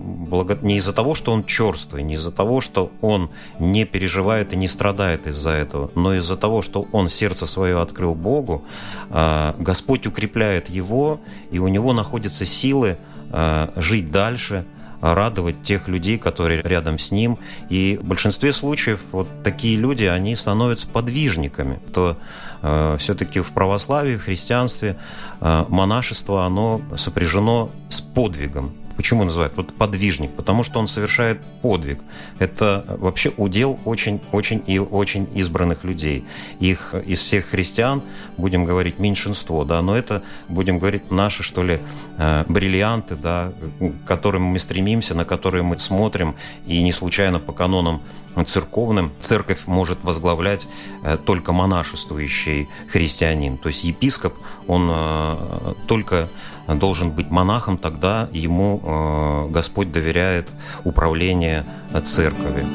не 0.61 0.77
из-за 0.77 0.93
того, 0.93 1.15
что 1.15 1.31
он 1.31 1.43
черствый, 1.43 2.03
не 2.07 2.15
из-за 2.15 2.31
того, 2.31 2.61
что 2.61 2.91
он 3.01 3.29
не 3.59 3.85
переживает 3.85 4.53
и 4.53 4.55
не 4.55 4.67
страдает 4.67 5.27
из-за 5.27 5.51
этого, 5.51 5.91
но 5.95 6.15
из-за 6.15 6.37
того, 6.37 6.61
что 6.61 6.87
он 6.91 7.09
сердце 7.09 7.45
свое 7.45 7.81
открыл 7.81 8.15
Богу, 8.15 8.63
Господь 9.09 10.07
укрепляет 10.07 10.69
его, 10.69 11.19
и 11.51 11.59
у 11.59 11.67
него 11.67 11.93
находятся 11.93 12.45
силы 12.45 12.97
э, 13.31 13.67
жить 13.75 14.11
дальше, 14.11 14.65
радовать 15.01 15.61
тех 15.63 15.87
людей, 15.87 16.17
которые 16.17 16.61
рядом 16.61 16.97
с 16.99 17.11
ним. 17.11 17.37
И 17.69 17.99
в 18.01 18.05
большинстве 18.05 18.53
случаев 18.53 18.99
вот 19.11 19.27
такие 19.43 19.77
люди, 19.77 20.03
они 20.03 20.35
становятся 20.35 20.87
подвижниками. 20.87 21.79
То 21.93 22.17
э, 22.61 22.97
все-таки 22.99 23.41
в 23.41 23.51
православии, 23.51 24.17
в 24.17 24.23
христианстве 24.23 24.97
э, 25.39 25.65
монашество, 25.69 26.45
оно 26.45 26.81
сопряжено 26.97 27.69
с 27.89 28.01
подвигом. 28.01 28.73
Почему 28.97 29.23
называют 29.23 29.55
вот 29.55 29.73
подвижник? 29.73 30.31
Потому 30.31 30.63
что 30.63 30.79
он 30.79 30.87
совершает 30.87 31.39
подвиг. 31.61 31.99
Это 32.39 32.83
вообще 32.99 33.31
удел 33.37 33.79
очень-очень 33.85 34.63
и 34.65 34.79
очень 34.79 35.29
избранных 35.35 35.83
людей. 35.83 36.25
Их 36.59 36.95
из 37.05 37.19
всех 37.19 37.45
христиан, 37.45 38.01
будем 38.37 38.65
говорить, 38.65 38.97
меньшинство, 38.97 39.63
да, 39.65 39.83
но 39.83 39.95
это, 39.95 40.23
будем 40.49 40.79
говорить, 40.79 41.11
наши, 41.11 41.43
что 41.43 41.63
ли, 41.63 41.79
э, 42.17 42.45
бриллианты, 42.47 43.15
да, 43.15 43.53
к 43.79 44.07
которым 44.07 44.43
мы 44.43 44.57
стремимся, 44.57 45.13
на 45.13 45.25
которые 45.25 45.61
мы 45.61 45.77
смотрим, 45.77 46.35
и 46.65 46.81
не 46.81 46.91
случайно 46.91 47.37
по 47.39 47.53
канонам 47.53 48.01
церковным 48.45 49.11
церковь 49.19 49.67
может 49.67 50.03
возглавлять 50.03 50.67
э, 51.03 51.17
только 51.23 51.51
монашествующий 51.51 52.67
христианин. 52.87 53.57
То 53.57 53.69
есть 53.69 53.83
епископ, 53.83 54.33
он 54.67 54.89
э, 54.91 55.73
только 55.87 56.29
должен 56.67 57.11
быть 57.11 57.29
монахом, 57.29 57.77
тогда 57.77 58.27
ему 58.31 58.81
э, 58.83 59.51
Господь 59.51 59.91
доверяет 59.91 60.49
управление 60.83 61.65
церковью. 62.05 62.65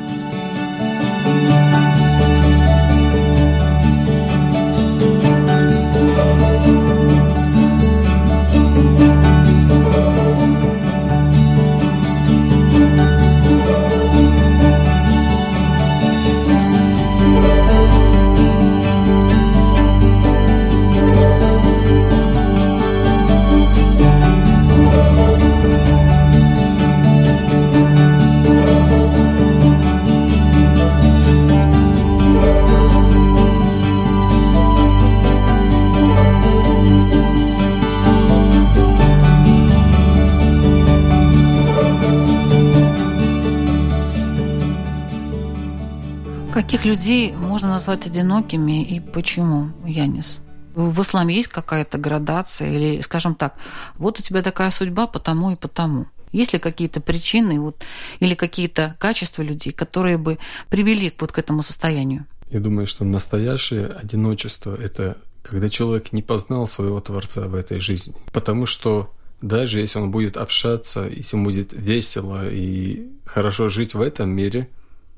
Каких 46.72 46.86
людей 46.86 47.32
можно 47.32 47.68
назвать 47.68 48.06
одинокими 48.06 48.82
и 48.82 48.98
почему, 48.98 49.72
Янис? 49.84 50.40
В 50.74 51.02
исламе 51.02 51.34
есть 51.34 51.48
какая-то 51.48 51.98
градация 51.98 52.70
или, 52.70 53.02
скажем 53.02 53.34
так, 53.34 53.56
вот 53.98 54.18
у 54.18 54.22
тебя 54.22 54.40
такая 54.40 54.70
судьба 54.70 55.06
потому 55.06 55.50
и 55.50 55.56
потому? 55.56 56.06
Есть 56.32 56.54
ли 56.54 56.58
какие-то 56.58 57.02
причины 57.02 57.60
вот, 57.60 57.76
или 58.20 58.34
какие-то 58.34 58.96
качества 58.98 59.42
людей, 59.42 59.70
которые 59.74 60.16
бы 60.16 60.38
привели 60.70 61.12
вот 61.20 61.30
к 61.30 61.38
этому 61.38 61.62
состоянию? 61.62 62.24
Я 62.50 62.60
думаю, 62.60 62.86
что 62.86 63.04
настоящее 63.04 63.88
одиночество– 63.88 64.74
это 64.82 65.18
когда 65.42 65.68
человек 65.68 66.14
не 66.14 66.22
познал 66.22 66.66
своего 66.66 67.00
Творца 67.00 67.48
в 67.48 67.54
этой 67.54 67.80
жизни. 67.80 68.14
Потому 68.32 68.64
что 68.64 69.12
даже 69.42 69.78
если 69.78 69.98
он 69.98 70.10
будет 70.10 70.38
общаться, 70.38 71.06
если 71.06 71.36
ему 71.36 71.44
будет 71.44 71.74
весело 71.74 72.48
и 72.50 73.08
хорошо 73.26 73.68
жить 73.68 73.92
в 73.92 74.00
этом 74.00 74.30
мире, 74.30 74.70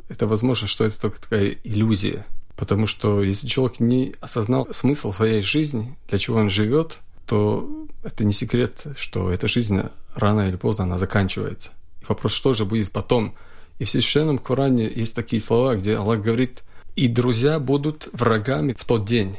это 0.09 0.27
возможно, 0.27 0.67
что 0.67 0.85
это 0.85 1.01
только 1.01 1.21
такая 1.21 1.57
иллюзия. 1.65 2.27
Потому 2.57 2.87
что 2.87 3.23
если 3.23 3.49
человек 3.49 3.81
не 3.81 4.15
осознал 4.21 4.69
смысл 4.71 5.13
своей 5.13 5.41
жизни, 5.41 5.97
для 6.09 6.19
чего 6.19 6.39
он 6.39 6.51
живет, 6.51 7.01
то 7.27 7.87
это 8.03 8.25
не 8.25 8.33
секрет, 8.33 8.85
что 8.97 9.31
эта 9.31 9.49
жизнь 9.49 9.81
рано 10.15 10.49
или 10.49 10.57
поздно 10.57 10.85
она 10.85 10.99
заканчивается. 10.99 11.71
И 12.01 12.05
вопрос, 12.09 12.33
что 12.33 12.53
же 12.53 12.65
будет 12.65 12.93
потом? 12.93 13.35
И 13.79 13.85
в 13.85 13.91
Священном 13.91 14.39
Коране 14.39 14.89
есть 14.89 15.17
такие 15.17 15.41
слова, 15.41 15.75
где 15.75 15.97
Аллах 15.97 16.23
говорит, 16.23 16.63
«И 16.95 17.09
друзья 17.09 17.59
будут 17.59 18.09
врагами 18.13 18.75
в 18.79 18.85
тот 18.85 19.05
день». 19.05 19.37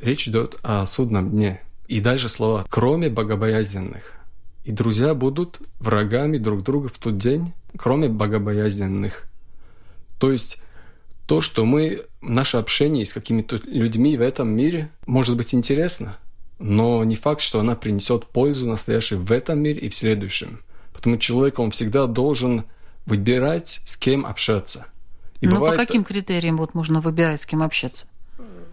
Речь 0.00 0.26
идет 0.26 0.56
о 0.62 0.86
судном 0.86 1.30
дне. 1.30 1.60
И 1.88 2.00
дальше 2.00 2.28
слова 2.28 2.64
«кроме 2.70 3.10
богобоязненных». 3.10 4.12
И 4.64 4.72
друзья 4.72 5.14
будут 5.14 5.60
врагами 5.78 6.38
друг 6.38 6.62
друга 6.64 6.88
в 6.88 6.98
тот 6.98 7.18
день, 7.18 7.52
кроме 7.76 8.08
богобоязненных. 8.08 9.28
То 10.18 10.32
есть 10.32 10.60
то, 11.26 11.40
что 11.40 11.64
мы, 11.64 12.04
наше 12.20 12.56
общение 12.56 13.04
с 13.04 13.12
какими-то 13.12 13.58
людьми 13.64 14.16
в 14.16 14.20
этом 14.20 14.48
мире 14.48 14.90
может 15.06 15.36
быть 15.36 15.54
интересно, 15.54 16.18
но 16.58 17.04
не 17.04 17.16
факт, 17.16 17.40
что 17.40 17.60
она 17.60 17.74
принесет 17.74 18.26
пользу 18.26 18.66
настоящей 18.66 19.16
в 19.16 19.30
этом 19.32 19.60
мире 19.60 19.80
и 19.80 19.88
в 19.88 19.94
следующем. 19.94 20.60
Потому 20.92 21.18
человек, 21.18 21.58
он 21.58 21.70
всегда 21.70 22.06
должен 22.06 22.64
выбирать, 23.04 23.80
с 23.84 23.96
кем 23.96 24.24
общаться. 24.24 24.86
И 25.40 25.46
Но 25.46 25.56
бывает... 25.56 25.78
по 25.78 25.84
каким 25.84 26.04
критериям 26.04 26.56
вот 26.56 26.74
можно 26.74 27.00
выбирать, 27.00 27.42
с 27.42 27.46
кем 27.46 27.62
общаться? 27.62 28.06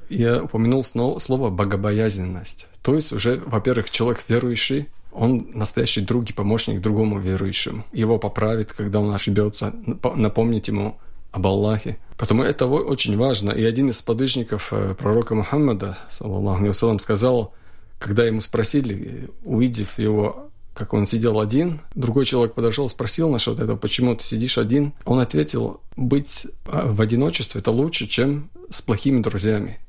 Я 0.10 0.44
упомянул 0.44 0.84
слово 0.84 1.50
«богобоязненность». 1.50 2.68
То 2.82 2.96
есть 2.96 3.12
уже, 3.12 3.42
во-первых, 3.46 3.90
человек 3.90 4.22
верующий, 4.28 4.88
он 5.12 5.48
настоящий 5.54 6.02
друг 6.02 6.30
и 6.30 6.34
помощник 6.34 6.82
другому 6.82 7.20
верующему. 7.20 7.86
Его 7.92 8.18
поправит, 8.18 8.74
когда 8.74 9.00
он 9.00 9.14
ошибется, 9.14 9.74
напомнить 10.16 10.68
ему 10.68 11.00
об 11.34 11.48
Аллахе. 11.48 11.98
Потому 12.16 12.44
это 12.44 12.68
очень 12.68 13.18
важно. 13.18 13.52
И 13.52 13.64
один 13.64 13.90
из 13.90 14.02
подвижников 14.02 14.72
э, 14.72 14.96
пророка 14.98 15.36
Мухаммада, 15.36 15.98
саллаллаху 16.10 16.64
алейhi 16.64 17.00
сказал, 17.00 17.54
когда 18.00 18.24
ему 18.26 18.40
спросили, 18.40 19.30
увидев 19.44 19.98
его, 19.98 20.52
как 20.76 20.94
он 20.94 21.08
сидел 21.08 21.40
один, 21.40 21.82
другой 21.96 22.26
человек 22.26 22.54
подошел, 22.54 22.88
спросил 22.88 23.30
насчет 23.30 23.60
этого, 23.60 23.76
почему 23.78 24.16
ты 24.16 24.24
сидишь 24.24 24.60
один. 24.60 24.94
Он 25.06 25.20
ответил, 25.20 25.82
быть 25.96 26.46
э, 26.68 26.86
в 26.86 27.02
одиночестве– 27.02 27.60
это 27.62 27.72
лучше, 27.72 28.08
чем 28.08 28.52
с 28.70 28.82
плохими 28.82 29.20
друзьями. 29.20 29.80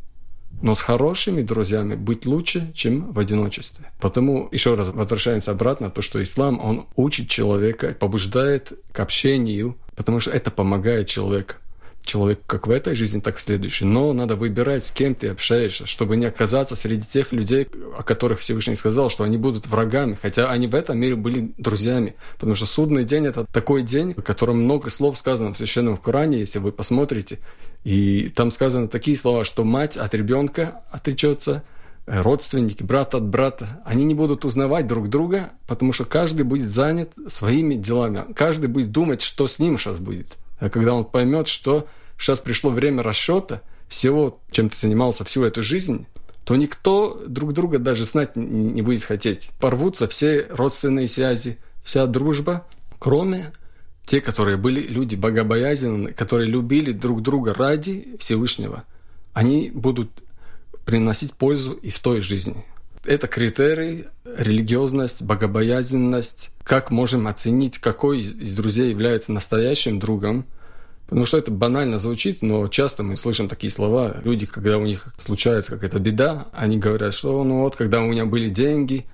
Но 0.62 0.72
с 0.72 0.80
хорошими 0.80 1.42
друзьями 1.42 1.94
быть 1.94 2.24
лучше, 2.24 2.72
чем 2.74 3.12
в 3.12 3.18
одиночестве. 3.18 3.92
Потому, 4.00 4.48
еще 4.50 4.76
раз 4.76 4.88
возвращаемся 4.88 5.50
обратно, 5.50 5.90
то, 5.90 6.00
что 6.00 6.22
ислам, 6.22 6.58
он 6.58 6.86
учит 6.96 7.28
человека, 7.28 7.94
побуждает 7.98 8.72
к 8.92 9.00
общению, 9.00 9.76
потому 9.96 10.20
что 10.20 10.30
это 10.30 10.50
помогает 10.50 11.08
человеку 11.08 11.54
человек 12.04 12.40
как 12.46 12.66
в 12.66 12.70
этой 12.70 12.94
жизни, 12.94 13.20
так 13.20 13.36
и 13.36 13.38
в 13.38 13.40
следующей. 13.40 13.84
Но 13.84 14.12
надо 14.12 14.36
выбирать, 14.36 14.84
с 14.84 14.90
кем 14.90 15.14
ты 15.14 15.28
общаешься, 15.28 15.86
чтобы 15.86 16.16
не 16.16 16.26
оказаться 16.26 16.76
среди 16.76 17.04
тех 17.06 17.32
людей, 17.32 17.66
о 17.96 18.02
которых 18.02 18.40
Всевышний 18.40 18.74
сказал, 18.74 19.10
что 19.10 19.24
они 19.24 19.36
будут 19.36 19.66
врагами, 19.66 20.18
хотя 20.20 20.50
они 20.50 20.66
в 20.66 20.74
этом 20.74 20.98
мире 20.98 21.16
были 21.16 21.52
друзьями. 21.58 22.14
Потому 22.34 22.54
что 22.54 22.66
судный 22.66 23.04
день– 23.04 23.26
это 23.26 23.46
такой 23.46 23.82
день, 23.82 24.12
в 24.12 24.22
котором 24.22 24.62
много 24.62 24.90
слов 24.90 25.16
сказано 25.16 25.52
в 25.52 25.56
Священном 25.56 25.96
Коране, 25.96 26.38
если 26.38 26.58
вы 26.58 26.72
посмотрите. 26.72 27.38
И 27.84 28.28
там 28.28 28.50
сказано 28.50 28.88
такие 28.88 29.16
слова, 29.16 29.44
что 29.44 29.64
мать 29.64 29.96
от 29.96 30.14
ребенка 30.14 30.82
отречется, 30.90 31.62
родственники, 32.06 32.82
брат 32.82 33.14
от 33.14 33.26
брата, 33.26 33.82
они 33.84 34.04
не 34.04 34.14
будут 34.14 34.44
узнавать 34.44 34.86
друг 34.86 35.08
друга, 35.08 35.52
потому 35.66 35.92
что 35.92 36.04
каждый 36.04 36.42
будет 36.42 36.70
занят 36.70 37.12
своими 37.26 37.74
делами. 37.74 38.32
Каждый 38.34 38.66
будет 38.66 38.92
думать, 38.92 39.22
что 39.22 39.46
с 39.46 39.58
ним 39.58 39.78
сейчас 39.78 39.98
будет. 39.98 40.38
А 40.58 40.70
когда 40.70 40.94
он 40.94 41.04
поймет, 41.04 41.48
что 41.48 41.86
сейчас 42.18 42.40
пришло 42.40 42.70
время 42.70 43.02
расчета 43.02 43.62
всего, 43.88 44.40
чем 44.50 44.70
ты 44.70 44.76
занимался 44.76 45.24
всю 45.24 45.44
эту 45.44 45.62
жизнь, 45.62 46.06
то 46.44 46.56
никто 46.56 47.22
друг 47.26 47.52
друга 47.52 47.78
даже 47.78 48.04
знать 48.04 48.36
не 48.36 48.82
будет 48.82 49.04
хотеть. 49.04 49.50
Порвутся 49.58 50.06
все 50.08 50.46
родственные 50.50 51.08
связи, 51.08 51.58
вся 51.82 52.06
дружба, 52.06 52.66
кроме 52.98 53.52
те, 54.04 54.20
которые 54.20 54.58
были 54.58 54.80
люди 54.80 55.16
богобоязненные, 55.16 56.12
которые 56.12 56.48
любили 56.50 56.92
друг 56.92 57.22
друга 57.22 57.54
ради 57.54 58.16
Всевышнего, 58.18 58.84
они 59.32 59.70
будут 59.74 60.10
приносить 60.84 61.34
пользу 61.34 61.72
и 61.72 61.90
в 61.90 61.98
той 61.98 62.20
жизни. 62.20 62.64
Это 63.04 63.26
критерий, 63.26 64.06
религиозность, 64.24 65.22
богобоязненность. 65.22 66.50
Как 66.62 66.90
можем 66.90 67.26
оценить, 67.26 67.78
какой 67.78 68.20
из 68.20 68.54
друзей 68.54 68.90
является 68.90 69.32
настоящим 69.32 69.98
другом? 69.98 70.46
Потому 71.06 71.26
что 71.26 71.36
это 71.36 71.50
банально 71.50 71.98
звучит, 71.98 72.40
но 72.40 72.66
часто 72.68 73.02
мы 73.02 73.18
слышим 73.18 73.48
такие 73.48 73.70
слова. 73.70 74.20
Люди, 74.24 74.46
когда 74.46 74.78
у 74.78 74.86
них 74.86 75.08
случается 75.18 75.72
какая-то 75.72 75.98
беда, 75.98 76.46
они 76.52 76.78
говорят, 76.78 77.12
что 77.12 77.44
ну 77.44 77.60
вот, 77.60 77.76
когда 77.76 78.00
у 78.00 78.06
меня 78.06 78.24
были 78.24 78.48
деньги, 78.48 79.04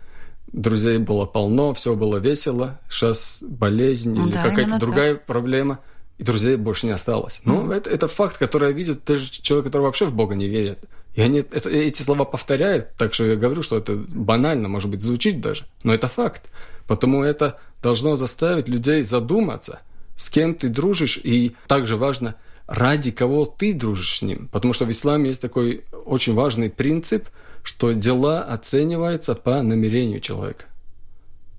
друзей 0.53 0.99
было 0.99 1.27
полно, 1.27 1.75
все 1.75 1.97
было 1.97 2.19
весело, 2.19 2.81
сейчас 2.89 3.43
болезнь 3.43 4.17
или 4.17 4.33
да, 4.33 4.43
какая-то 4.43 4.79
другая 4.79 5.15
так. 5.15 5.27
проблема, 5.27 5.81
и 6.19 6.23
друзей 6.23 6.57
больше 6.57 6.87
не 6.87 6.93
осталось. 6.93 7.41
Ну, 7.45 7.67
mm. 7.67 7.75
это, 7.75 7.91
это 7.91 8.07
факт, 8.07 8.39
который 8.39 8.73
видит 8.73 9.05
даже 9.05 9.29
человек, 9.31 9.67
который 9.67 9.83
вообще 9.83 10.05
в 10.05 10.15
Бога 10.15 10.35
не 10.37 10.49
верит. 10.49 10.79
И 11.15 11.23
они 11.23 11.41
это, 11.41 11.69
эти 11.69 12.03
слова 12.03 12.25
повторяют, 12.25 12.95
так 12.97 13.15
что 13.15 13.25
я 13.25 13.37
говорю, 13.37 13.63
что 13.63 13.77
это 13.77 13.95
банально, 13.97 14.69
может 14.69 14.91
быть, 14.91 15.03
звучит 15.03 15.41
даже, 15.41 15.65
но 15.83 15.93
это 15.93 16.09
факт. 16.09 16.51
Потому 16.87 17.23
это 17.23 17.59
должно 17.83 18.17
заставить 18.17 18.69
людей 18.69 19.03
задуматься, 19.03 19.81
с 20.17 20.31
кем 20.31 20.55
ты 20.55 20.69
дружишь, 20.69 21.19
и 21.23 21.57
также 21.67 21.97
важно, 21.97 22.37
ради 22.67 23.11
кого 23.11 23.45
ты 23.45 23.73
дружишь 23.73 24.19
с 24.19 24.23
ним. 24.23 24.49
Потому 24.49 24.73
что 24.73 24.85
в 24.85 24.91
исламе 24.91 25.29
есть 25.29 25.43
такой 25.43 25.85
очень 26.05 26.35
важный 26.35 26.71
принцип, 26.71 27.29
что 27.63 27.93
дела 27.93 28.43
оцениваются 28.43 29.35
по 29.35 29.63
намерению 29.63 30.21
человека. 30.21 30.65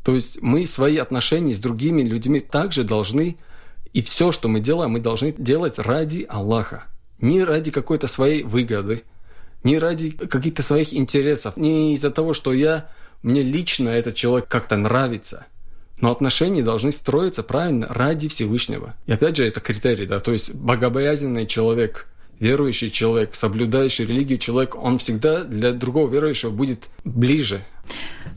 То 0.04 0.14
есть 0.14 0.42
мы 0.42 0.66
свои 0.66 0.98
отношения 0.98 1.54
с 1.54 1.60
другими 1.60 2.02
людьми 2.02 2.40
также 2.40 2.84
должны, 2.84 3.38
и 3.94 4.02
все, 4.02 4.32
что 4.32 4.48
мы 4.48 4.62
делаем, 4.62 4.92
мы 4.92 5.00
должны 5.00 5.34
делать 5.38 5.78
ради 5.78 6.26
Аллаха. 6.28 6.86
Не 7.20 7.44
ради 7.44 7.70
какой-то 7.70 8.08
своей 8.08 8.44
выгоды, 8.44 9.04
не 9.64 9.78
ради 9.80 10.12
каких-то 10.12 10.64
своих 10.64 10.94
интересов, 10.94 11.58
не 11.58 11.94
из-за 11.96 12.10
того, 12.12 12.34
что 12.34 12.54
я, 12.54 12.90
мне 13.24 13.44
лично 13.44 13.90
этот 13.90 14.16
человек 14.16 14.48
как-то 14.48 14.78
нравится. 14.78 15.46
Но 16.00 16.12
отношения 16.12 16.64
должны 16.64 16.92
строиться 16.92 17.44
правильно 17.44 17.88
ради 17.90 18.28
Всевышнего. 18.28 18.96
И 19.06 19.12
опять 19.12 19.38
же, 19.38 19.46
это 19.46 19.60
критерий, 19.62 20.08
да, 20.08 20.20
то 20.20 20.32
есть 20.32 20.54
богобоязненный 20.54 21.46
человек, 21.46 22.08
верующий 22.40 22.90
человек, 22.90 23.36
соблюдающий 23.36 24.06
религию 24.06 24.40
человек, 24.40 24.76
он 24.76 24.98
всегда 24.98 25.44
для 25.44 25.74
другого 25.74 26.12
верующего 26.12 26.50
будет 26.50 26.90
ближе. 27.04 27.64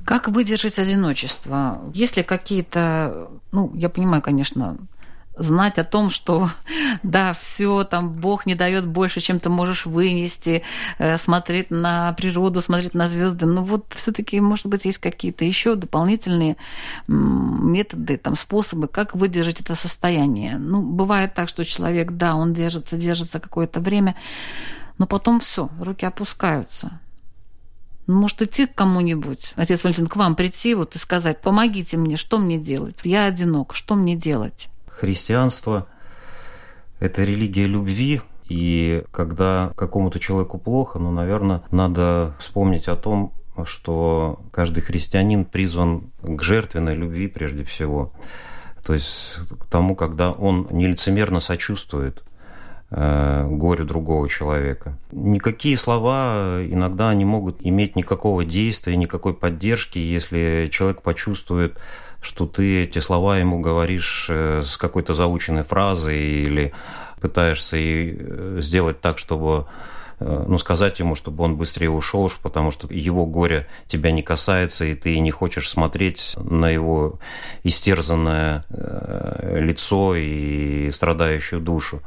Как 0.05 0.29
выдержать 0.29 0.79
одиночество? 0.79 1.81
Есть 1.95 2.19
ли 2.19 2.23
какие-то, 2.23 3.31
ну, 3.51 3.73
я 3.75 3.89
понимаю, 3.89 4.21
конечно, 4.21 4.77
знать 5.37 5.79
о 5.79 5.85
том, 5.85 6.11
что 6.11 6.51
да, 7.03 7.33
все 7.33 7.85
там 7.85 8.13
Бог 8.13 8.47
не 8.47 8.55
дает 8.55 8.87
больше, 8.87 9.21
чем 9.21 9.41
ты 9.41 9.49
можешь 9.49 9.87
вынести, 9.87 10.63
э, 10.99 11.17
смотреть 11.17 11.71
на 11.71 12.13
природу, 12.13 12.61
смотреть 12.61 12.95
на 12.95 13.09
звезды. 13.09 13.47
Но 13.47 13.63
вот 13.63 13.93
все-таки, 13.95 14.41
может 14.41 14.67
быть, 14.67 14.85
есть 14.85 14.99
какие-то 14.99 15.45
еще 15.45 15.75
дополнительные 15.75 16.57
методы, 17.07 18.17
там, 18.17 18.37
способы, 18.37 18.89
как 18.89 19.15
выдержать 19.15 19.61
это 19.61 19.75
состояние. 19.75 20.57
Ну, 20.57 20.83
бывает 20.83 21.35
так, 21.35 21.49
что 21.49 21.65
человек, 21.65 22.13
да, 22.13 22.35
он 22.35 22.53
держится, 22.53 22.97
держится 22.97 23.41
какое-то 23.41 23.81
время, 23.81 24.15
но 24.99 25.07
потом 25.07 25.41
все, 25.41 25.69
руки 25.81 26.07
опускаются. 26.07 27.01
Ну, 28.07 28.21
может, 28.21 28.43
идти 28.43 28.67
к 28.67 28.75
кому-нибудь, 28.75 29.55
отец 29.57 29.83
Валентин, 29.83 30.09
к 30.09 30.17
вам 30.17 30.37
прийти 30.37 30.75
вот 30.75 30.95
и 30.95 30.99
сказать, 30.99 31.41
помогите 31.41 31.97
мне, 31.97 32.19
что 32.19 32.39
мне 32.39 32.59
делать? 32.59 33.01
Я 33.03 33.25
одинок, 33.25 33.75
что 33.75 33.95
мне 33.95 34.15
делать? 34.15 34.69
Христианство– 34.99 35.87
это 37.01 37.25
религия 37.25 37.67
любви, 37.67 38.23
и 38.49 39.05
когда 39.11 39.73
какому-то 39.77 40.21
человеку 40.21 40.59
плохо, 40.59 40.99
ну, 40.99 41.11
наверное, 41.11 41.63
надо 41.71 42.35
вспомнить 42.39 42.89
о 42.89 42.97
том, 42.97 43.33
что 43.65 44.41
каждый 44.53 44.83
христианин 44.83 45.45
призван 45.45 46.13
к 46.23 46.43
жертвенной 46.43 46.95
любви 46.95 47.27
прежде 47.27 47.65
всего. 47.65 48.13
То 48.85 48.95
есть 48.95 49.37
к 49.61 49.67
тому, 49.67 49.97
когда 49.97 50.31
он 50.31 50.69
нелицемерно 50.71 51.41
сочувствует 51.41 52.23
э, 52.91 53.47
горю 53.49 53.85
другого 53.85 54.29
человека. 54.29 54.99
Никакие 55.11 55.77
слова 55.77 56.61
иногда 56.63 57.15
не 57.15 57.25
могут 57.25 57.59
иметь 57.61 57.97
никакого 57.97 58.45
действия, 58.45 58.97
никакой 58.97 59.35
поддержки, 59.35 59.99
если 59.99 60.69
человек 60.71 61.03
почувствует, 61.03 61.79
что 62.25 62.47
ты 62.47 62.85
эти 62.85 62.99
слова 62.99 63.39
ему 63.39 63.61
говоришь 63.61 64.27
э, 64.29 64.63
с 64.65 64.77
какой-то 64.77 65.15
заученной 65.15 65.63
фразой 65.63 66.19
или 66.19 66.73
пытаешься 67.21 67.77
и 67.77 68.61
сделать 68.61 69.01
так, 69.01 69.19
чтобы 69.19 69.67
Э, 70.21 70.45
ну, 70.47 70.59
сказать 70.59 70.99
ему, 71.01 71.15
чтобы 71.15 71.45
он 71.45 71.57
быстрее 71.57 71.91
ушел, 71.91 72.31
потому 72.43 72.71
что 72.71 72.87
его 72.93 73.27
горе 73.27 73.67
тебя 73.89 74.11
не 74.11 74.23
касается, 74.23 74.85
и 74.85 74.95
ты 74.95 75.19
не 75.19 75.31
хочешь 75.31 75.69
смотреть 75.69 76.35
на 76.37 76.71
его 76.71 77.19
истерзанное 77.63 78.65
э, 78.71 79.59
лицо 79.61 80.15
и 80.17 80.91
страдающую 80.93 81.61
душу. 81.61 82.01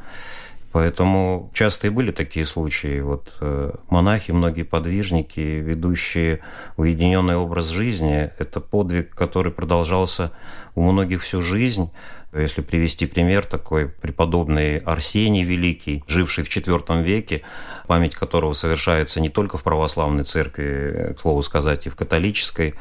Поэтому 0.78 1.50
часто 1.56 1.88
и 1.88 1.90
были 1.90 2.12
такие 2.12 2.46
случаи. 2.46 3.00
Вот 3.00 3.34
э, 3.42 3.72
монахи, 3.90 4.30
многие 4.30 4.62
подвижники, 4.62 5.40
ведущие 5.40 6.42
уединенный 6.76 7.36
образ 7.36 7.70
жизни, 7.70 8.30
это 8.38 8.60
подвиг, 8.60 9.16
который 9.16 9.52
продолжался 9.52 10.34
у 10.76 10.84
многих 10.84 11.24
всю 11.24 11.42
жизнь. 11.42 11.90
Если 12.32 12.62
привести 12.62 13.08
пример 13.08 13.48
такой, 13.48 13.90
преподобный 13.90 14.78
Арсений 14.78 15.42
Великий, 15.42 16.04
живший 16.06 16.44
в 16.44 16.48
IV 16.56 17.02
веке, 17.02 17.42
память 17.88 18.13
которого 18.13 18.54
совершается 18.54 19.20
не 19.20 19.30
только 19.30 19.58
в 19.58 19.63
православной 19.63 20.26
церкви, 20.26 21.16
к 21.18 21.22
слову 21.22 21.42
сказать, 21.42 21.88
и 21.88 21.90
в 21.90 21.96
католической, 21.96 22.76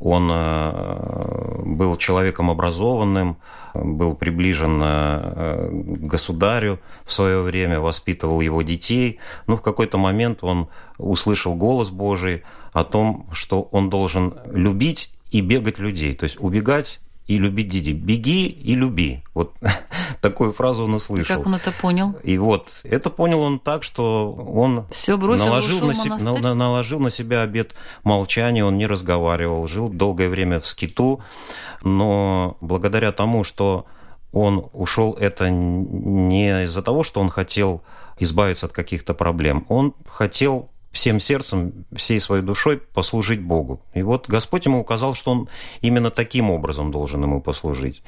он 0.00 0.28
э, 0.30 1.62
был 1.64 1.96
человеком 1.96 2.50
образованным, 2.50 3.38
был 3.74 4.14
приближен 4.14 4.80
э, 4.82 5.68
к 5.70 6.06
государю 6.06 6.80
в 7.04 7.12
свое 7.12 7.42
время, 7.42 7.80
воспитывал 7.80 8.40
его 8.40 8.62
детей. 8.62 9.18
Но 9.46 9.56
в 9.56 9.62
какой-то 9.62 9.98
момент 9.98 10.42
он 10.42 10.68
услышал 10.98 11.54
голос 11.54 11.90
Божий 11.90 12.42
о 12.72 12.84
том, 12.84 13.26
что 13.32 13.62
он 13.72 13.90
должен 13.90 14.34
любить 14.52 15.12
и 15.30 15.40
бегать 15.40 15.78
людей, 15.78 16.14
то 16.14 16.24
есть 16.24 16.36
убегать 16.38 17.00
и 17.26 17.38
любить 17.38 17.68
Диди. 17.68 17.90
Беги 17.90 18.46
и 18.46 18.74
люби. 18.74 19.22
Вот 19.34 19.54
такую 20.20 20.52
фразу 20.52 20.84
он 20.84 20.94
услышал. 20.94 21.36
Как 21.36 21.46
он 21.46 21.54
это 21.54 21.72
понял? 21.72 22.14
И 22.22 22.38
вот 22.38 22.80
это 22.84 23.10
понял 23.10 23.40
он 23.40 23.58
так, 23.58 23.82
что 23.82 24.32
он 24.32 24.86
Все 24.90 25.16
бросил, 25.16 25.46
наложил, 25.46 25.86
на 25.86 25.94
себя, 25.94 26.16
на, 26.18 26.54
наложил 26.54 27.00
на 27.00 27.10
себя 27.10 27.42
обет 27.42 27.74
молчания, 28.04 28.64
он 28.64 28.78
не 28.78 28.86
разговаривал, 28.86 29.66
жил 29.66 29.88
долгое 29.88 30.28
время 30.28 30.60
в 30.60 30.66
скиту, 30.66 31.20
но 31.82 32.56
благодаря 32.60 33.10
тому, 33.12 33.42
что 33.42 33.86
он 34.32 34.68
ушел 34.72 35.14
это 35.14 35.50
не 35.50 36.64
из-за 36.64 36.82
того, 36.82 37.02
что 37.02 37.20
он 37.20 37.30
хотел 37.30 37.82
избавиться 38.18 38.66
от 38.66 38.72
каких-то 38.72 39.14
проблем, 39.14 39.66
он 39.68 39.94
хотел 40.08 40.70
всем 40.92 41.20
сердцем, 41.20 41.84
всей 41.94 42.18
своей 42.20 42.42
душой 42.42 42.78
послужить 42.78 43.42
Богу. 43.42 43.82
И 43.94 44.02
вот 44.02 44.28
Господь 44.28 44.64
ему 44.66 44.80
указал, 44.80 45.14
что 45.14 45.30
он 45.30 45.48
именно 45.82 46.10
таким 46.10 46.50
образом 46.50 46.90
должен 46.90 47.22
ему 47.22 47.40
послужить. 47.40 48.02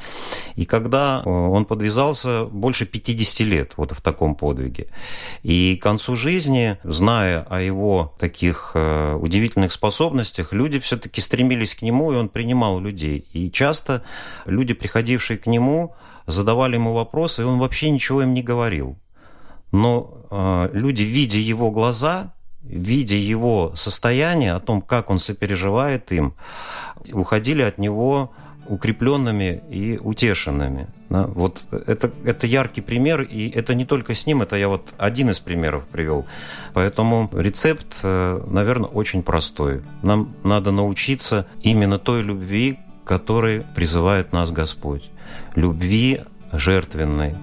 И 0.54 0.64
когда 0.64 1.22
э, 1.24 1.28
он 1.28 1.64
подвязался 1.64 2.44
больше 2.46 2.86
50 2.86 3.40
лет 3.40 3.72
вот 3.76 3.92
в 3.92 4.00
таком 4.00 4.34
подвиге, 4.34 4.88
и 5.42 5.76
к 5.76 5.82
концу 5.82 6.16
жизни, 6.16 6.78
зная 6.82 7.42
о 7.42 7.60
его 7.60 8.14
таких 8.18 8.72
э, 8.74 9.14
удивительных 9.14 9.72
способностях, 9.72 10.52
люди 10.52 10.78
все-таки 10.78 11.20
стремились 11.20 11.74
к 11.74 11.82
нему, 11.82 12.12
и 12.12 12.16
он 12.16 12.28
принимал 12.28 12.80
людей. 12.80 13.28
И 13.32 13.50
часто 13.50 14.02
люди, 14.46 14.72
приходившие 14.72 15.38
к 15.38 15.46
нему, 15.46 15.94
задавали 16.26 16.74
ему 16.74 16.94
вопросы, 16.94 17.42
и 17.42 17.44
он 17.44 17.58
вообще 17.58 17.90
ничего 17.90 18.22
им 18.22 18.32
не 18.32 18.42
говорил. 18.42 18.98
Но 19.72 20.24
э, 20.30 20.70
люди, 20.72 21.02
видя 21.02 21.38
его 21.38 21.70
глаза, 21.70 22.32
видя 22.62 23.16
его 23.16 23.72
состояние, 23.76 24.52
о 24.52 24.60
том, 24.60 24.82
как 24.82 25.10
он 25.10 25.18
сопереживает 25.18 26.12
им, 26.12 26.34
уходили 27.12 27.62
от 27.62 27.78
него 27.78 28.32
укрепленными 28.68 29.62
и 29.70 29.98
утешенными. 29.98 30.88
Да? 31.08 31.26
Вот 31.26 31.64
это, 31.70 32.10
это 32.24 32.46
яркий 32.46 32.82
пример, 32.82 33.22
и 33.22 33.48
это 33.48 33.74
не 33.74 33.84
только 33.84 34.14
с 34.14 34.26
ним, 34.26 34.42
это 34.42 34.56
я 34.56 34.68
вот 34.68 34.92
один 34.98 35.30
из 35.30 35.38
примеров 35.38 35.84
привел. 35.86 36.26
Поэтому 36.74 37.30
рецепт, 37.32 37.98
э, 38.02 38.40
наверное, 38.46 38.90
очень 38.90 39.22
простой. 39.22 39.82
Нам 40.02 40.34
надо 40.44 40.70
научиться 40.70 41.46
именно 41.62 41.98
той 41.98 42.22
любви, 42.22 42.78
которой 43.04 43.62
призывает 43.74 44.32
нас 44.32 44.50
Господь. 44.50 45.10
Любви 45.54 46.20
жертвенной, 46.52 47.36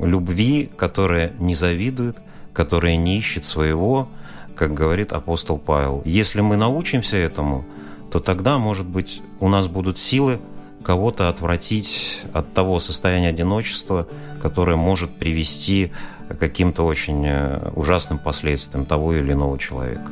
любви, 0.00 0.70
которая 0.76 1.32
не 1.38 1.54
завидует, 1.54 2.16
которая 2.54 2.96
не 2.96 3.18
ищет 3.18 3.44
своего, 3.44 4.08
как 4.54 4.74
говорит 4.74 5.12
апостол 5.12 5.58
Павел. 5.58 6.02
Если 6.04 6.40
мы 6.40 6.56
научимся 6.56 7.16
этому, 7.16 7.64
то 8.10 8.20
тогда, 8.20 8.58
может 8.58 8.86
быть, 8.86 9.20
у 9.40 9.48
нас 9.48 9.66
будут 9.66 9.98
силы 9.98 10.38
кого-то 10.82 11.28
отвратить 11.28 12.22
от 12.32 12.52
того 12.52 12.78
состояния 12.78 13.30
одиночества, 13.30 14.06
которое 14.40 14.76
может 14.76 15.10
привести 15.16 15.92
к 16.28 16.38
каким-то 16.38 16.84
очень 16.84 17.24
э, 17.26 17.70
ужасным 17.74 18.18
последствиям 18.18 18.86
того 18.86 19.14
или 19.14 19.32
иного 19.32 19.58
человека. 19.58 20.10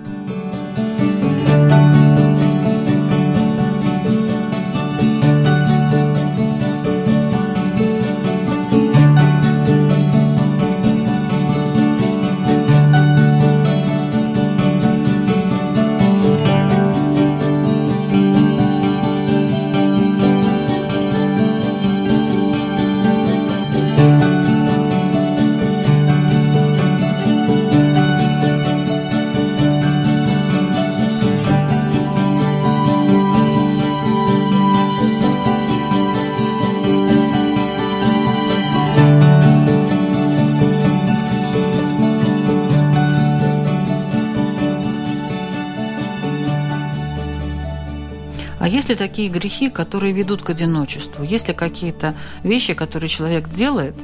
Есть 48.83 48.89
ли 48.89 48.97
такие 48.97 49.29
грехи, 49.29 49.71
которые 49.71 50.13
ведут 50.13 50.43
к 50.43 50.51
одиночеству? 50.51 51.23
Есть 51.23 51.47
ли 51.47 51.55
какие-то 51.55 52.17
вещи, 52.43 52.75
которые 52.75 53.09
человек 53.09 53.49
делает, 53.49 53.95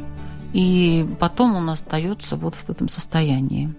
и 0.53 1.05
потом 1.19 1.57
он 1.57 1.69
остается 1.69 2.37
вот 2.37 2.55
в 2.55 2.71
этом 2.71 2.88
состоянии? 2.88 3.75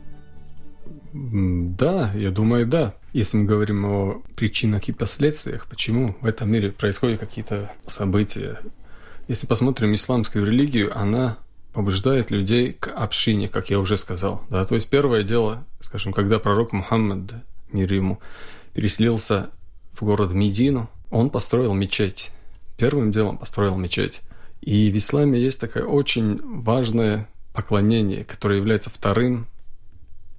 Да, 1.14 2.12
я 2.16 2.32
думаю, 2.32 2.68
да. 2.68 2.96
Если 3.14 3.38
мы 3.38 3.46
говорим 3.46 3.86
о 3.86 4.22
причинах 4.36 4.90
и 4.90 4.92
последствиях, 4.92 5.68
почему 5.68 6.18
в 6.20 6.26
этом 6.26 6.52
мире 6.52 6.74
происходят 6.74 7.22
какие-то 7.22 7.72
события. 7.86 8.60
Если 9.30 9.48
посмотрим 9.48 9.94
исламскую 9.94 10.46
религию, 10.46 10.92
она 10.94 11.38
побуждает 11.72 12.30
людей 12.30 12.74
к 12.74 12.88
общине, 12.88 13.48
как 13.48 13.70
я 13.70 13.80
уже 13.80 13.96
сказал. 13.96 14.44
Да? 14.50 14.66
То 14.66 14.76
есть 14.76 14.90
первое 14.90 15.24
дело, 15.24 15.64
скажем, 15.80 16.12
когда 16.12 16.40
пророк 16.40 16.74
Мухаммад, 16.74 17.36
мир 17.72 17.94
ему, 17.94 18.20
переселился 18.74 19.50
в 20.02 20.06
город 20.06 20.34
Медину, 20.34 20.90
он 21.12 21.30
построил 21.30 21.74
мечеть. 21.74 22.32
Первым 22.78 23.12
делом 23.12 23.38
построил 23.38 23.76
мечеть. 23.76 24.22
И 24.62 24.92
в 24.92 24.98
исламе 24.98 25.40
есть 25.40 25.60
такое 25.60 25.86
очень 25.86 26.40
важное 26.62 27.28
поклонение, 27.54 28.24
которое 28.24 28.58
является 28.58 28.90
вторым 28.90 29.48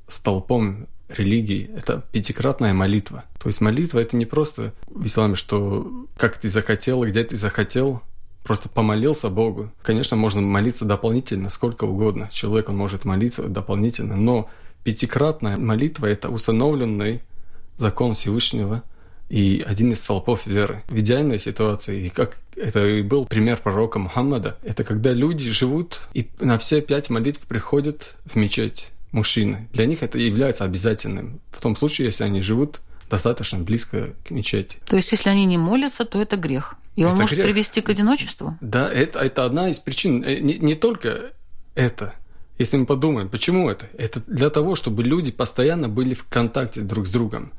столпом 0.08 0.86
религии. 1.08 1.70
Это 1.76 2.04
пятикратная 2.12 2.72
молитва. 2.72 3.24
То 3.40 3.48
есть 3.48 3.60
молитва 3.60 3.98
это 3.98 4.16
не 4.16 4.26
просто 4.26 4.74
в 4.86 5.04
исламе, 5.06 5.34
что 5.34 6.06
как 6.16 6.38
ты 6.38 6.48
захотел, 6.48 7.04
где 7.04 7.24
ты 7.24 7.36
захотел, 7.36 8.02
просто 8.44 8.68
помолился 8.68 9.28
Богу. 9.28 9.70
Конечно, 9.82 10.16
можно 10.16 10.40
молиться 10.40 10.84
дополнительно, 10.84 11.48
сколько 11.48 11.84
угодно. 11.84 12.28
Человек, 12.32 12.68
он 12.68 12.76
может 12.76 13.04
молиться 13.04 13.42
дополнительно, 13.48 14.16
но 14.16 14.48
пятикратная 14.84 15.56
молитва– 15.56 16.06
это 16.06 16.30
установленный 16.30 17.22
закон 17.76 18.14
Всевышнего– 18.14 18.82
и 19.30 19.64
один 19.64 19.92
из 19.92 20.00
столпов 20.00 20.46
веры. 20.46 20.82
В 20.88 20.98
идеальной 20.98 21.38
ситуации, 21.38 22.06
и 22.06 22.08
как 22.10 22.36
это 22.56 22.86
и 22.86 23.00
был 23.00 23.24
пример 23.24 23.58
пророка 23.58 23.98
Мухаммада, 23.98 24.58
это 24.62 24.84
когда 24.84 25.12
люди 25.12 25.50
живут 25.50 26.00
и 26.12 26.28
на 26.40 26.58
все 26.58 26.82
пять 26.82 27.08
молитв 27.08 27.40
приходят 27.46 28.16
в 28.26 28.36
мечеть 28.36 28.88
мужчины. 29.12 29.68
Для 29.72 29.86
них 29.86 30.02
это 30.02 30.18
является 30.18 30.64
обязательным. 30.64 31.40
В 31.52 31.60
том 31.60 31.76
случае, 31.76 32.06
если 32.06 32.24
они 32.24 32.40
живут 32.40 32.80
достаточно 33.08 33.58
близко 33.58 34.10
к 34.26 34.30
мечети. 34.30 34.78
То 34.86 34.96
есть, 34.96 35.10
если 35.12 35.30
они 35.30 35.44
не 35.44 35.58
молятся, 35.58 36.04
то 36.04 36.20
это 36.20 36.36
грех. 36.36 36.74
И 36.96 37.04
он 37.04 37.12
это 37.12 37.22
может 37.22 37.36
грех. 37.36 37.46
привести 37.46 37.80
к 37.80 37.88
одиночеству? 37.88 38.56
Да, 38.60 38.88
это, 38.88 39.20
это 39.20 39.44
одна 39.44 39.68
из 39.68 39.78
причин. 39.78 40.24
Э, 40.24 40.38
не, 40.38 40.58
не 40.58 40.74
только 40.74 41.32
это. 41.74 42.14
Если 42.58 42.76
мы 42.76 42.84
подумаем, 42.84 43.28
почему 43.28 43.70
это? 43.70 43.88
Это 43.96 44.20
для 44.26 44.50
того, 44.50 44.74
чтобы 44.74 45.02
люди 45.02 45.32
постоянно 45.32 45.88
были 45.88 46.14
в 46.14 46.24
контакте 46.24 46.82
друг 46.82 47.06
с 47.06 47.10
другом. 47.10 47.52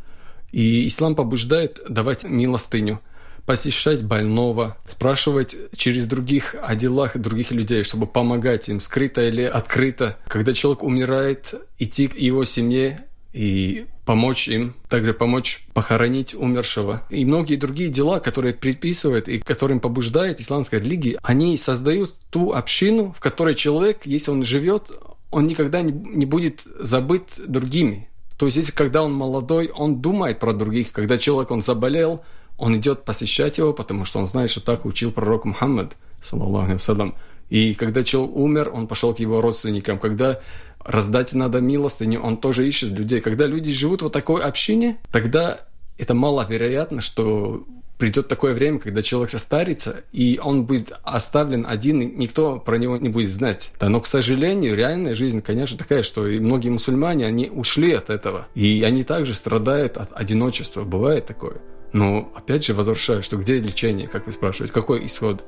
И 0.52 0.88
ислам 0.88 1.16
побуждает 1.16 1.80
давать 1.88 2.24
милостыню, 2.24 3.02
посещать 3.46 4.04
больного, 4.04 4.78
спрашивать 4.86 5.56
через 5.76 6.06
других 6.06 6.56
о 6.62 6.76
делах 6.76 7.18
других 7.18 7.52
людей, 7.52 7.84
чтобы 7.84 8.08
помогать 8.08 8.70
им, 8.70 8.80
скрыто 8.80 9.28
или 9.28 9.44
открыто. 9.44 10.18
Когда 10.28 10.54
человек 10.54 10.84
умирает, 10.84 11.54
идти 11.80 12.08
к 12.08 12.18
его 12.18 12.44
семье 12.44 13.08
и 13.34 13.86
помочь 14.06 14.48
им, 14.48 14.76
также 14.90 15.14
помочь 15.14 15.66
похоронить 15.74 16.34
умершего. 16.34 17.04
И 17.10 17.24
многие 17.24 17.56
другие 17.56 17.90
дела, 17.90 18.20
которые 18.20 18.54
предписывает 18.54 19.30
и 19.30 19.40
которым 19.40 19.80
побуждает 19.80 20.42
исламская 20.42 20.80
религия, 20.80 21.18
они 21.24 21.56
создают 21.58 22.14
ту 22.30 22.52
общину, 22.54 23.14
в 23.18 23.22
которой 23.22 23.56
человек, 23.56 24.02
если 24.06 24.32
он 24.32 24.44
живет, 24.44 24.92
он 25.32 25.48
никогда 25.48 25.82
не 25.82 26.26
будет 26.26 26.62
забыт 26.80 27.40
другими. 27.48 28.10
То 28.42 28.48
есть, 28.48 28.58
если 28.58 28.72
когда 28.72 29.04
он 29.04 29.14
молодой, 29.14 29.70
он 29.70 30.02
думает 30.02 30.40
про 30.40 30.52
других. 30.52 30.92
Когда 30.92 31.20
человек, 31.20 31.52
он 31.52 31.62
заболел, 31.62 32.24
он 32.58 32.76
идет 32.76 33.06
посещать 33.06 33.60
его, 33.60 33.72
потому 33.72 34.04
что 34.04 34.18
он 34.18 34.26
знает, 34.26 34.50
что 34.50 34.62
так 34.62 34.84
учил 34.86 35.12
пророк 35.12 35.46
Мухаммад, 35.46 35.96
саллаллаху 36.24 36.72
алейhi 36.72 37.14
И 37.52 37.76
когда 37.76 38.04
человек 38.04 38.36
умер, 38.36 38.72
он 38.74 38.88
пошел 38.88 39.14
к 39.14 39.20
его 39.20 39.42
родственникам. 39.42 40.00
Когда 40.00 40.40
раздать 40.80 41.36
надо 41.36 41.62
милостыню, 41.62 42.20
он 42.20 42.38
тоже 42.38 42.68
ищет 42.68 42.90
людей. 42.90 43.22
Когда 43.22 43.46
люди 43.46 43.72
живут 43.74 44.02
в 44.02 44.10
такой 44.10 44.42
общине, 44.42 44.98
тогда 45.12 45.60
это 46.00 46.16
маловероятно, 46.16 47.00
что 47.00 47.64
придет 48.02 48.28
такое 48.28 48.56
время, 48.56 48.80
когда 48.80 49.04
человек 49.04 49.30
состарится, 49.30 49.98
и 50.12 50.40
он 50.44 50.66
будет 50.66 50.92
оставлен 51.04 51.68
один, 51.70 52.02
и 52.02 52.06
никто 52.06 52.58
про 52.58 52.80
него 52.80 52.98
не 52.98 53.10
будет 53.10 53.30
знать. 53.30 53.72
Да, 53.80 53.90
но, 53.90 54.02
к 54.02 54.08
сожалению, 54.08 54.76
реальная 54.76 55.14
жизнь, 55.14 55.40
конечно, 55.44 55.78
такая, 55.78 56.02
что 56.02 56.28
и 56.28 56.40
многие 56.40 56.70
мусульмане, 56.70 57.28
они 57.28 57.52
ушли 57.54 57.94
от 57.94 58.10
этого. 58.10 58.48
И 58.56 58.82
они 58.82 59.04
также 59.04 59.36
страдают 59.36 59.98
от 59.98 60.20
одиночества. 60.20 60.84
Бывает 60.84 61.28
такое. 61.28 61.58
Но, 61.94 62.32
опять 62.34 62.66
же, 62.66 62.74
возвращаюсь, 62.74 63.24
что 63.24 63.38
где 63.38 63.60
лечение, 63.60 64.08
как 64.08 64.26
вы 64.26 64.32
спрашиваете, 64.32 64.74
какой 64.74 65.06
исход? 65.06 65.44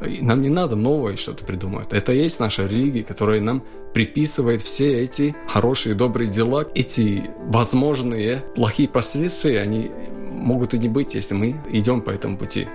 Нам 0.00 0.42
не 0.42 0.48
надо 0.48 0.74
новое 0.74 1.14
что-то 1.14 1.44
придумать. 1.44 1.92
Это 1.92 2.12
есть 2.12 2.40
наша 2.40 2.66
религия, 2.66 3.04
которая 3.04 3.40
нам 3.40 3.62
приписывает 3.92 4.62
все 4.62 5.00
эти 5.00 5.36
хорошие, 5.46 5.94
добрые 5.94 6.28
дела. 6.28 6.66
Эти 6.74 7.30
возможные 7.46 8.38
плохие 8.56 8.88
последствия, 8.88 9.60
они 9.60 9.92
могут 10.44 10.74
и 10.74 10.78
не 10.78 10.88
быть, 10.88 11.14
если 11.14 11.34
мы 11.34 11.56
идем 11.68 12.00
по 12.02 12.10
этому 12.10 12.36
пути. 12.36 12.68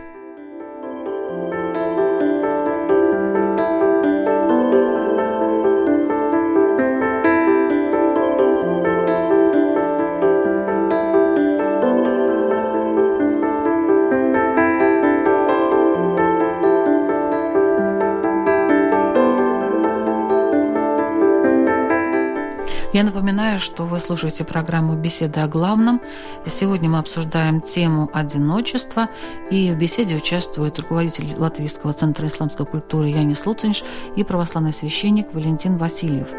Напоминаю, 23.20 23.60
что 23.60 23.84
вы 23.84 24.00
слушаете 24.00 24.46
программу 24.46 24.96
«Беседа 24.96 25.44
о 25.44 25.48
главном». 25.50 26.02
Сегодня 26.48 26.90
мы 26.90 27.00
обсуждаем 27.00 27.60
тему 27.60 28.10
одиночества, 28.14 29.10
и 29.52 29.72
в 29.72 29.78
беседе 29.78 30.16
участвует 30.16 30.80
руководитель 30.80 31.36
Латвийского 31.36 31.92
центра 31.92 32.28
исламской 32.28 32.66
культуры 32.66 33.10
Янис 33.10 33.46
Луцинш 33.46 33.84
и 34.16 34.24
православный 34.24 34.72
священник 34.72 35.34
Валентин 35.34 35.76
Васильев. 35.76 36.30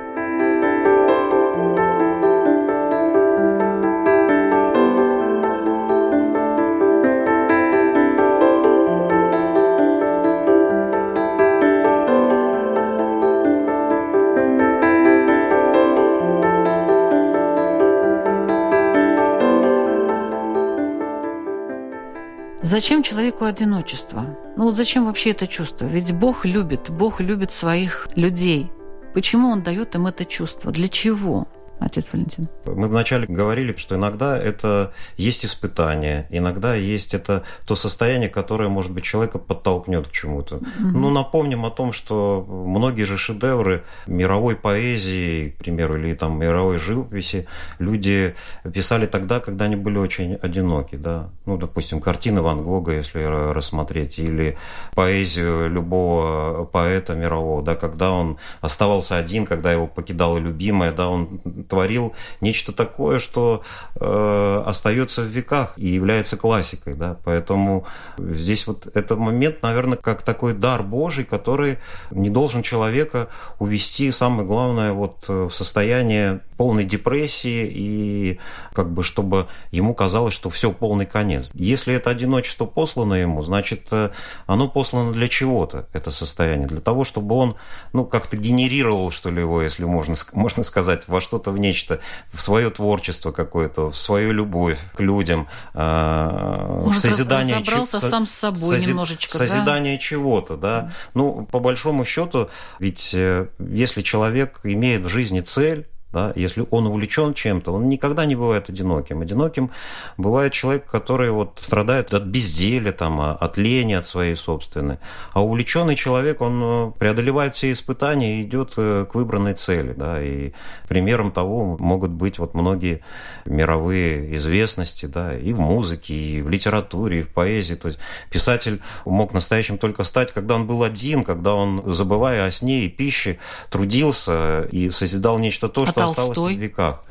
Зачем 22.81 23.03
человеку 23.03 23.45
одиночество? 23.45 24.39
Ну 24.57 24.65
вот 24.65 24.75
зачем 24.75 25.05
вообще 25.05 25.33
это 25.33 25.47
чувство? 25.47 25.85
Ведь 25.85 26.13
Бог 26.15 26.47
любит, 26.47 26.89
Бог 26.89 27.21
любит 27.21 27.53
своих 27.53 28.09
людей. 28.17 28.73
Почему 29.13 29.51
Он 29.51 29.63
дает 29.63 29.95
им 29.97 30.07
это 30.07 30.25
чувство? 30.25 30.73
Для 30.73 30.89
чего? 30.89 31.47
Отец 31.81 32.11
Валентин? 32.13 32.49
Мы 32.67 32.89
вначале 32.89 33.27
говорили, 33.27 33.75
что 33.77 33.97
иногда 33.97 34.39
это 34.39 34.93
есть 35.17 35.45
испытание, 35.45 36.27
иногда 36.31 36.75
есть 36.75 37.15
это 37.15 37.43
то 37.65 37.75
состояние, 37.75 38.29
которое, 38.29 38.69
может 38.69 38.93
быть, 38.93 39.05
человека 39.05 39.39
подтолкнет 39.39 40.09
к 40.09 40.13
чему-то. 40.13 40.57
Угу. 40.57 40.65
Ну, 40.79 41.11
напомним 41.11 41.65
о 41.65 41.71
том, 41.71 41.93
что 41.93 42.45
многие 42.49 43.05
же 43.05 43.17
шедевры 43.17 43.83
мировой 44.07 44.57
поэзии, 44.57 45.51
к 45.51 45.57
примеру, 45.57 45.97
или 45.97 46.15
там 46.15 46.39
мировой 46.39 46.79
живописи 46.79 47.47
люди 47.79 48.35
писали 48.73 49.07
тогда, 49.07 49.41
когда 49.41 49.65
они 49.65 49.77
были 49.77 49.99
очень 49.99 50.35
одиноки, 50.35 50.97
да. 50.97 51.31
Ну, 51.47 51.57
допустим, 51.57 52.01
картины 52.01 52.43
Ван 52.43 52.63
Гога, 52.63 52.93
если 52.93 53.23
рассмотреть, 53.53 54.19
или 54.19 54.57
поэзию 54.95 55.71
любого 55.71 56.65
поэта 56.65 57.15
мирового, 57.15 57.63
да, 57.63 57.75
когда 57.75 58.13
он 58.13 58.39
оставался 58.61 59.17
один, 59.17 59.47
когда 59.47 59.73
его 59.73 59.87
покидала 59.87 60.39
любимая, 60.39 60.93
да, 60.93 61.09
он 61.09 61.41
творил 61.71 62.13
нечто 62.41 62.73
такое, 62.73 63.19
что 63.19 63.63
э, 63.99 64.63
остается 64.67 65.23
в 65.23 65.27
веках 65.27 65.73
и 65.77 65.89
является 65.89 66.37
классикой. 66.37 66.95
Да? 66.95 67.17
Поэтому 67.25 67.87
здесь 68.19 68.67
вот 68.67 68.89
этот 68.93 69.19
момент, 69.19 69.63
наверное, 69.63 69.97
как 69.97 70.23
такой 70.23 70.53
дар 70.53 70.83
Божий, 70.83 71.25
который 71.25 71.79
не 72.11 72.29
должен 72.29 72.63
человека 72.63 73.29
увести, 73.59 74.11
самое 74.11 74.47
главное, 74.47 74.93
вот 74.93 75.25
э, 75.29 75.49
в 75.49 75.53
состояние 75.53 76.41
полной 76.57 76.85
депрессии 76.85 77.71
и 77.73 78.41
как 78.75 78.93
бы 78.93 79.03
чтобы 79.03 79.47
ему 79.71 79.95
казалось, 79.95 80.35
что 80.35 80.51
все 80.51 80.73
полный 80.73 81.07
конец. 81.07 81.51
Если 81.55 81.95
это 81.95 82.11
одиночество 82.11 82.67
послано 82.67 83.15
ему, 83.15 83.43
значит, 83.43 83.87
э, 83.93 84.11
оно 84.47 84.69
послано 84.69 85.13
для 85.13 85.29
чего-то, 85.29 85.89
это 85.93 86.11
состояние, 86.11 86.69
для 86.69 86.81
того, 86.81 87.05
чтобы 87.05 87.35
он, 87.35 87.57
ну, 87.93 88.05
как-то 88.05 88.37
генерировал, 88.37 89.11
что 89.11 89.31
ли, 89.31 89.41
его, 89.41 89.63
если 89.63 89.85
можно, 89.85 90.15
можно 90.35 90.63
сказать, 90.63 91.05
во 91.07 91.21
что-то 91.21 91.51
нечто, 91.61 92.01
в 92.33 92.41
свое 92.41 92.71
творчество 92.71 93.33
какое-то, 93.33 93.91
в 93.91 93.97
свою 93.97 94.33
любовь 94.33 94.79
к 94.95 95.01
людям, 95.01 95.49
э, 95.75 96.83
в 96.87 96.93
созидание... 96.95 97.57
Разобрался 97.57 98.01
сам 98.01 98.27
с 98.27 98.31
собой 98.31 98.79
сози... 98.79 98.91
немножечко, 98.91 99.39
Созидание 99.39 99.97
да? 99.97 100.01
чего-то, 100.01 100.57
да. 100.57 100.93
Ну, 101.15 101.47
по 101.51 101.61
большому 101.61 102.05
счету, 102.05 102.51
ведь 102.79 103.11
э, 103.15 103.49
если 103.59 104.03
человек 104.03 104.61
имеет 104.65 105.03
в 105.03 105.09
жизни 105.09 105.41
цель, 105.41 105.87
да? 106.13 106.33
Если 106.35 106.67
он 106.71 106.87
увлечен 106.87 107.35
чем-то, 107.35 107.73
он 107.73 107.89
никогда 107.89 108.27
не 108.27 108.35
бывает 108.35 108.69
одиноким. 108.69 109.21
Одиноким 109.21 109.71
бывает 110.17 110.53
человек, 110.53 110.87
который 110.87 111.31
вот 111.31 111.59
страдает 111.61 112.13
от 112.13 112.25
безделия, 112.25 112.93
там, 112.93 113.21
а, 113.21 113.33
от 113.35 113.59
лени, 113.59 113.95
от 113.95 114.07
своей 114.07 114.35
собственной. 114.35 114.99
А 115.33 115.43
увлеченный 115.43 115.95
человек, 115.95 116.41
он 116.41 116.61
э, 116.63 116.93
преодолевает 116.99 117.55
все 117.55 117.71
испытания 117.73 118.41
и 118.41 118.43
идет 118.43 118.75
э, 118.77 119.07
к 119.11 119.15
выбранной 119.15 119.55
цели. 119.55 119.93
Да? 119.93 120.21
И 120.21 120.53
примером 120.89 121.31
того 121.31 121.77
могут 121.79 122.11
быть 122.11 122.39
вот 122.39 122.55
многие 122.55 123.03
мировые 123.45 124.37
известности 124.37 125.07
да? 125.07 125.37
и 125.37 125.53
в 125.53 125.61
музыке, 125.61 126.15
и 126.15 126.43
в 126.43 126.49
литературе, 126.49 127.21
и 127.21 127.23
в 127.23 127.29
поэзии. 127.29 127.75
То 127.75 127.89
есть 127.89 128.01
писатель 128.31 128.81
мог 129.05 129.33
настоящим 129.33 129.79
только 129.79 130.03
стать, 130.03 130.33
когда 130.33 130.57
он 130.57 130.67
был 130.67 130.83
один, 130.83 131.23
когда 131.23 131.55
он, 131.55 131.83
забывая 131.93 132.47
о 132.47 132.51
сне 132.51 132.85
и 132.85 132.89
пище, 132.89 133.39
трудился 133.71 134.63
и 134.73 134.91
созидал 134.91 135.39
нечто 135.39 135.69
то, 135.69 135.87
что 135.87 136.00
Толстой? 136.01 136.29
осталось 136.31 136.55
в 136.55 136.59
веках. 136.59 137.05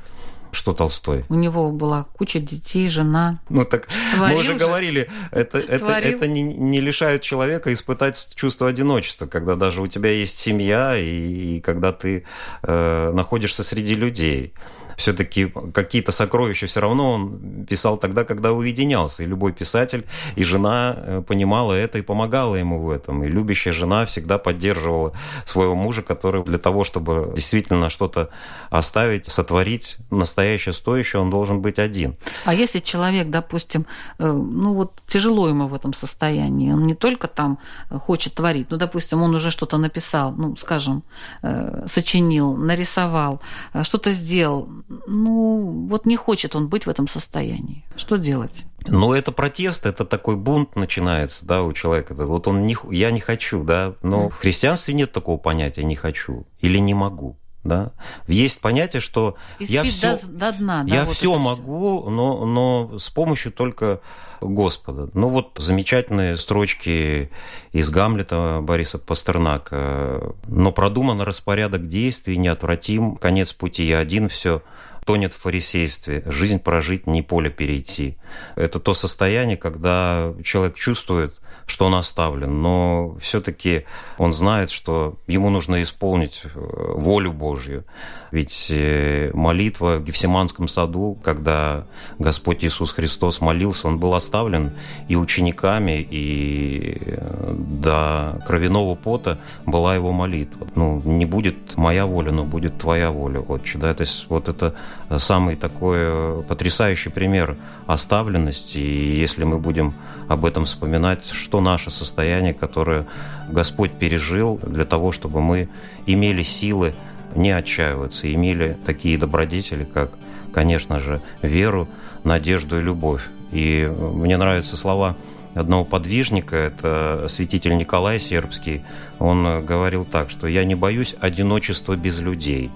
Что 0.52 0.74
Толстой? 0.74 1.26
У 1.30 1.36
него 1.36 1.72
была 1.72 2.06
куча 2.18 2.40
детей, 2.40 2.90
жена. 2.90 3.40
Ну 3.50 3.66
так 3.66 3.88
Творил 4.16 4.36
мы 4.36 4.42
уже 4.42 4.54
же. 4.54 4.60
говорили, 4.60 5.10
это, 5.32 5.60
это, 5.60 5.92
это 5.92 6.28
не, 6.28 6.42
не 6.42 6.82
лишает 6.82 7.22
человека 7.22 7.72
испытать 7.72 8.30
чувство 8.34 8.68
одиночества, 8.68 9.28
когда 9.28 9.56
даже 9.56 9.82
у 9.82 9.88
тебя 9.88 10.10
есть 10.10 10.38
семья 10.38 10.98
и, 10.98 11.58
и 11.58 11.62
когда 11.62 11.92
ты 11.92 12.26
э, 12.64 13.12
находишься 13.14 13.64
среди 13.64 13.94
людей. 13.94 14.54
Все-таки 15.00 15.52
какие-то 15.74 16.12
сокровища 16.12 16.68
все 16.68 16.80
равно 16.82 17.14
он 17.14 17.66
писал 17.66 17.98
тогда, 17.98 18.24
когда 18.24 18.52
уединялся. 18.52 19.24
И 19.24 19.26
любой 19.26 19.54
писатель, 19.54 20.06
и 20.36 20.44
жена 20.44 20.96
э, 20.98 21.24
понимала 21.28 21.74
это 21.74 21.98
и 21.98 22.02
помогала 22.02 22.56
ему 22.56 22.82
в 22.82 22.90
этом. 22.90 23.24
И 23.24 23.28
любящая 23.28 23.74
жена 23.74 24.06
всегда 24.06 24.38
поддерживала 24.38 25.14
своего 25.46 25.76
мужа, 25.76 26.02
который 26.02 26.44
для 26.44 26.58
того, 26.58 26.84
чтобы 26.84 27.34
действительно 27.36 27.90
что-то 27.90 28.30
оставить, 28.70 29.26
сотворить 29.26 29.98
настоящее 30.12 30.74
стоящее, 30.74 31.22
он 31.22 31.30
должен 31.30 31.62
быть 31.62 31.80
один. 31.80 32.16
А 32.46 32.54
если 32.54 32.80
человек, 32.80 33.30
допустим, 33.30 33.86
э, 34.20 34.32
ну 34.32 34.74
вот 34.74 34.92
тяжело 35.08 35.48
ему 35.50 35.68
в 35.68 35.74
этом 35.74 35.94
состоянии, 35.94 36.74
он 36.74 36.88
не 36.88 36.96
только 36.96 37.28
там 37.28 37.58
хочет 37.90 38.34
творить, 38.34 38.68
ну, 38.72 38.78
допустим, 38.78 39.22
он 39.22 39.36
уже 39.36 39.52
что-то 39.52 39.78
написал, 39.78 40.34
ну, 40.38 40.56
скажем, 40.58 41.04
э, 41.44 41.88
сочинил, 41.88 42.56
нарисовал, 42.56 43.40
э, 43.74 43.84
что-то 43.84 44.12
сделал, 44.12 44.68
ну, 44.90 45.88
вот 45.88 46.06
не 46.06 46.16
хочет 46.16 46.56
он 46.56 46.68
быть 46.68 46.86
в 46.86 46.90
этом 46.90 47.08
состоянии. 47.08 47.86
Что 47.96 48.18
делать? 48.18 48.66
Ну, 48.88 49.14
это 49.14 49.32
протест, 49.32 49.86
это 49.86 50.06
такой 50.06 50.36
бунт 50.36 50.76
начинается, 50.76 51.46
да, 51.46 51.64
у 51.64 51.74
человека. 51.74 52.14
Вот 52.14 52.48
он 52.48 52.66
не, 52.66 52.76
я 52.92 53.12
не 53.12 53.20
хочу, 53.20 53.64
да, 53.64 53.96
но 54.02 54.28
mm. 54.28 54.30
в 54.32 54.36
христианстве 54.36 54.94
нет 54.94 55.12
такого 55.12 55.38
понятия 55.38 55.84
«не 55.84 55.96
хочу» 55.96 56.46
или 56.60 56.78
«не 56.80 56.94
могу». 56.94 57.39
Да? 57.64 57.92
Есть 58.28 58.62
понятие, 58.62 59.02
что 59.02 59.36
я 59.60 59.84
все, 59.84 60.16
до, 60.16 60.28
до 60.28 60.58
дна, 60.58 60.84
да, 60.84 60.96
я 60.96 61.06
вот 61.06 61.16
все 61.16 61.38
могу, 61.38 62.10
но, 62.10 62.46
но 62.46 62.98
с 62.98 63.10
помощью 63.10 63.52
только 63.52 64.00
Господа. 64.40 65.10
Ну 65.14 65.28
вот 65.28 65.58
замечательные 65.58 66.38
строчки 66.38 67.30
из 67.74 67.90
Гамлета 67.90 68.60
Бориса 68.62 68.98
Пастернака. 68.98 70.34
Но 70.48 70.72
продуман 70.72 71.22
распорядок 71.22 71.90
действий, 71.90 72.38
неотвратим, 72.38 73.18
конец 73.18 73.52
пути 73.52 73.84
я 73.84 74.00
один, 74.00 74.30
все 74.30 74.62
тонет 75.06 75.34
в 75.34 75.38
фарисействе, 75.38 76.24
жизнь 76.28 76.60
прожить, 76.60 77.08
не 77.08 77.24
поле 77.24 77.50
перейти. 77.50 78.18
Это 78.56 78.80
то 78.80 78.94
состояние, 78.94 79.58
когда 79.58 80.34
человек 80.44 80.76
чувствует, 80.76 81.36
что 81.70 81.86
он 81.86 81.96
оставлен, 81.96 82.62
но 82.62 83.16
все-таки 83.22 83.86
он 84.18 84.34
знает, 84.34 84.72
что 84.72 85.18
ему 85.28 85.50
нужно 85.50 85.84
исполнить 85.84 86.42
э, 86.44 86.50
волю 86.56 87.32
Божью. 87.32 87.86
Ведь 88.32 88.68
э, 88.70 89.32
молитва 89.34 89.98
в 89.98 90.04
Гефсиманском 90.04 90.68
саду, 90.68 91.18
когда 91.24 91.86
Господь 92.18 92.64
Иисус 92.64 92.92
Христос 92.92 93.40
молился, 93.40 93.88
он 93.88 94.00
был 94.00 94.14
оставлен 94.14 94.72
и 95.08 95.16
учениками, 95.16 96.06
и 96.10 96.98
э, 97.06 97.56
до 97.56 98.44
кровяного 98.48 98.96
пота 98.96 99.38
была 99.66 99.96
его 99.96 100.12
молитва. 100.12 100.68
Ну, 100.76 101.02
не 101.06 101.26
будет 101.26 101.78
моя 101.78 102.06
воля, 102.06 102.32
но 102.32 102.44
будет 102.46 102.78
твоя 102.80 103.12
воля, 103.12 103.40
Отче. 103.40 103.78
Да? 103.78 103.94
То 103.94 104.02
есть 104.02 104.26
вот 104.30 104.50
это 104.50 104.76
самый 105.18 105.56
такой 105.56 106.44
потрясающий 106.44 107.10
пример 107.10 107.58
оставленности, 107.86 108.78
и 108.78 109.20
если 109.20 109.44
мы 109.44 109.60
будем 109.60 109.94
об 110.28 110.46
этом 110.46 110.66
вспоминать, 110.66 111.26
что 111.32 111.59
наше 111.60 111.90
состояние, 111.90 112.54
которое 112.54 113.06
Господь 113.50 113.92
пережил 113.92 114.60
для 114.64 114.86
того, 114.86 115.12
чтобы 115.12 115.42
мы 115.42 115.70
имели 116.06 116.44
силы 116.44 116.94
не 117.36 117.52
отчаиваться, 117.52 118.32
имели 118.34 118.78
такие 118.86 119.18
добродетели, 119.18 119.84
как, 119.84 120.12
конечно 120.54 121.00
же, 121.00 121.22
веру, 121.42 121.88
надежду 122.24 122.80
и 122.80 122.84
любовь. 122.84 123.24
И 123.52 123.92
мне 123.98 124.38
нравятся 124.38 124.78
слова 124.78 125.16
одного 125.56 125.84
подвижника, 125.84 126.56
это 126.56 127.28
святитель 127.30 127.76
Николай 127.78 128.20
Сербский, 128.20 128.84
он 129.18 129.66
говорил 129.66 130.06
так, 130.06 130.30
что 130.30 130.48
«я 130.48 130.64
не 130.64 130.76
боюсь 130.76 131.16
одиночества 131.20 131.96
без 131.96 132.20
людей, 132.20 132.70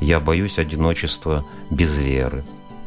я 0.00 0.20
боюсь 0.20 0.58
одиночества 0.58 1.44
без 1.70 1.96
веры». 1.98 2.44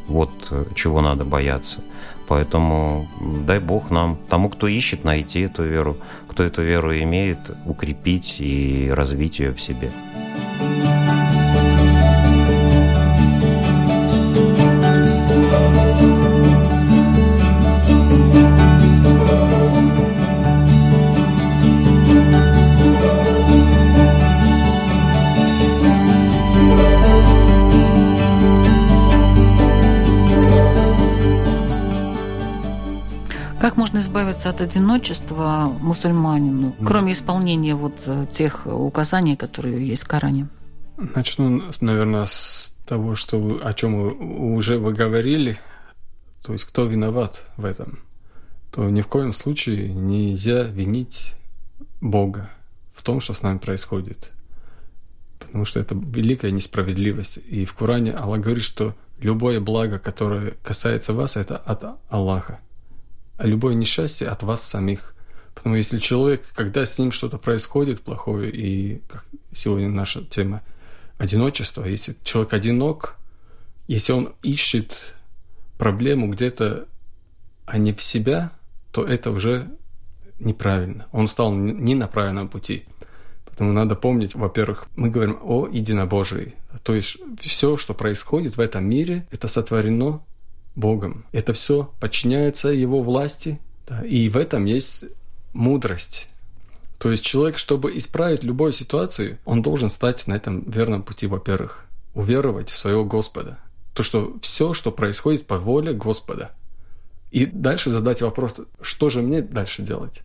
Вот 0.07 0.31
чего 0.73 1.01
надо 1.01 1.23
бояться. 1.23 1.81
Поэтому 2.29 3.07
дай 3.47 3.59
Бог 3.59 3.89
нам, 3.89 4.15
тому, 4.29 4.49
кто 4.49 4.67
ищет, 4.67 5.03
найти 5.03 5.41
эту 5.41 5.63
веру, 5.63 5.97
кто 6.27 6.43
эту 6.43 6.61
веру 6.61 6.93
имеет, 6.93 7.39
укрепить 7.65 8.35
и 8.39 8.91
развить 8.93 9.39
ее 9.39 9.51
в 9.51 9.59
себе. 9.59 9.91
Как 10.59 10.78
можно 33.99 34.01
избавиться 34.01 34.49
от 34.49 34.61
одиночества 34.61 35.71
мусульманину, 35.81 36.75
кроме 36.85 37.11
исполнения 37.11 37.75
вот 37.75 38.03
э, 38.05 38.25
тех 38.31 38.65
указаний, 38.65 39.35
которые 39.35 39.87
есть 39.87 40.03
в 40.03 40.07
Коране? 40.07 40.47
Начну, 41.15 41.61
наверное, 41.81 42.25
с 42.25 42.75
того, 42.85 43.15
что 43.15 43.59
о 43.63 43.73
чем 43.73 44.53
уже 44.53 44.77
вы 44.77 44.93
говорили, 44.93 45.57
то 46.43 46.53
есть 46.53 46.65
кто 46.65 46.85
виноват 46.85 47.43
в 47.57 47.65
этом, 47.65 47.99
то 48.71 48.89
ни 48.89 49.01
в 49.01 49.07
коем 49.07 49.33
случае 49.33 49.89
нельзя 49.89 50.63
винить 50.63 51.35
Бога 52.01 52.49
в 52.93 53.01
том, 53.03 53.19
что 53.19 53.33
с 53.33 53.41
нами 53.41 53.57
происходит. 53.57 54.31
Потому 55.39 55.65
что 55.65 55.79
это 55.79 55.95
великая 55.95 56.51
несправедливость. 56.51 57.39
И 57.49 57.65
в 57.65 57.73
Коране 57.73 58.13
Аллах 58.13 58.41
говорит, 58.41 58.63
что 58.63 58.93
любое 59.19 59.59
благо, 59.59 59.99
которое 59.99 60.53
касается 60.63 61.13
вас, 61.13 61.35
это 61.37 61.57
от 61.57 61.83
Аллаха 62.09 62.59
любое 63.45 63.73
несчастье 63.73 64.27
от 64.27 64.43
вас 64.43 64.63
самих. 64.63 65.15
Потому 65.53 65.75
если 65.75 65.97
человек, 65.97 66.47
когда 66.55 66.85
с 66.85 66.97
ним 66.97 67.11
что-то 67.11 67.37
происходит 67.37 68.01
плохое, 68.01 68.49
и 68.51 69.01
как 69.07 69.25
сегодня 69.51 69.89
наша 69.89 70.23
тема 70.23 70.61
одиночество, 71.17 71.83
если 71.83 72.15
человек 72.23 72.53
одинок, 72.53 73.17
если 73.87 74.13
он 74.13 74.33
ищет 74.41 75.15
проблему 75.77 76.29
где-то, 76.29 76.87
а 77.65 77.77
не 77.77 77.93
в 77.93 78.01
себя, 78.01 78.51
то 78.91 79.03
это 79.03 79.31
уже 79.31 79.69
неправильно. 80.39 81.07
Он 81.11 81.27
стал 81.27 81.53
не 81.53 81.95
на 81.95 82.07
правильном 82.07 82.47
пути. 82.47 82.85
Поэтому 83.45 83.73
надо 83.73 83.95
помнить, 83.95 84.35
во-первых, 84.35 84.85
мы 84.95 85.09
говорим 85.09 85.37
о 85.41 85.67
единобожии. 85.67 86.55
То 86.83 86.95
есть 86.95 87.17
все, 87.41 87.75
что 87.75 87.93
происходит 87.93 88.55
в 88.57 88.61
этом 88.61 88.85
мире, 88.85 89.27
это 89.31 89.47
сотворено 89.47 90.23
Богом. 90.79 91.25
Это 91.31 91.53
все 91.53 91.91
подчиняется 91.99 92.69
Его 92.69 93.01
власти, 93.01 93.59
да, 93.87 94.03
и 94.05 94.29
в 94.29 94.37
этом 94.37 94.65
есть 94.65 95.05
мудрость. 95.53 96.29
То 96.97 97.11
есть 97.11 97.23
человек, 97.23 97.57
чтобы 97.57 97.95
исправить 97.95 98.43
любую 98.43 98.71
ситуацию, 98.73 99.37
он 99.45 99.61
должен 99.61 99.89
стать 99.89 100.27
на 100.27 100.33
этом 100.33 100.69
верном 100.69 101.03
пути, 101.03 101.27
во-первых, 101.27 101.85
уверовать 102.13 102.69
в 102.69 102.77
своего 102.77 103.05
Господа. 103.05 103.59
То, 103.93 104.03
что 104.03 104.37
все, 104.41 104.73
что 104.73 104.91
происходит 104.91 105.47
по 105.47 105.57
воле 105.57 105.93
Господа. 105.93 106.51
И 107.31 107.45
дальше 107.45 107.89
задать 107.89 108.21
вопрос, 108.21 108.55
что 108.81 109.09
же 109.09 109.21
мне 109.21 109.41
дальше 109.41 109.81
делать? 109.81 110.23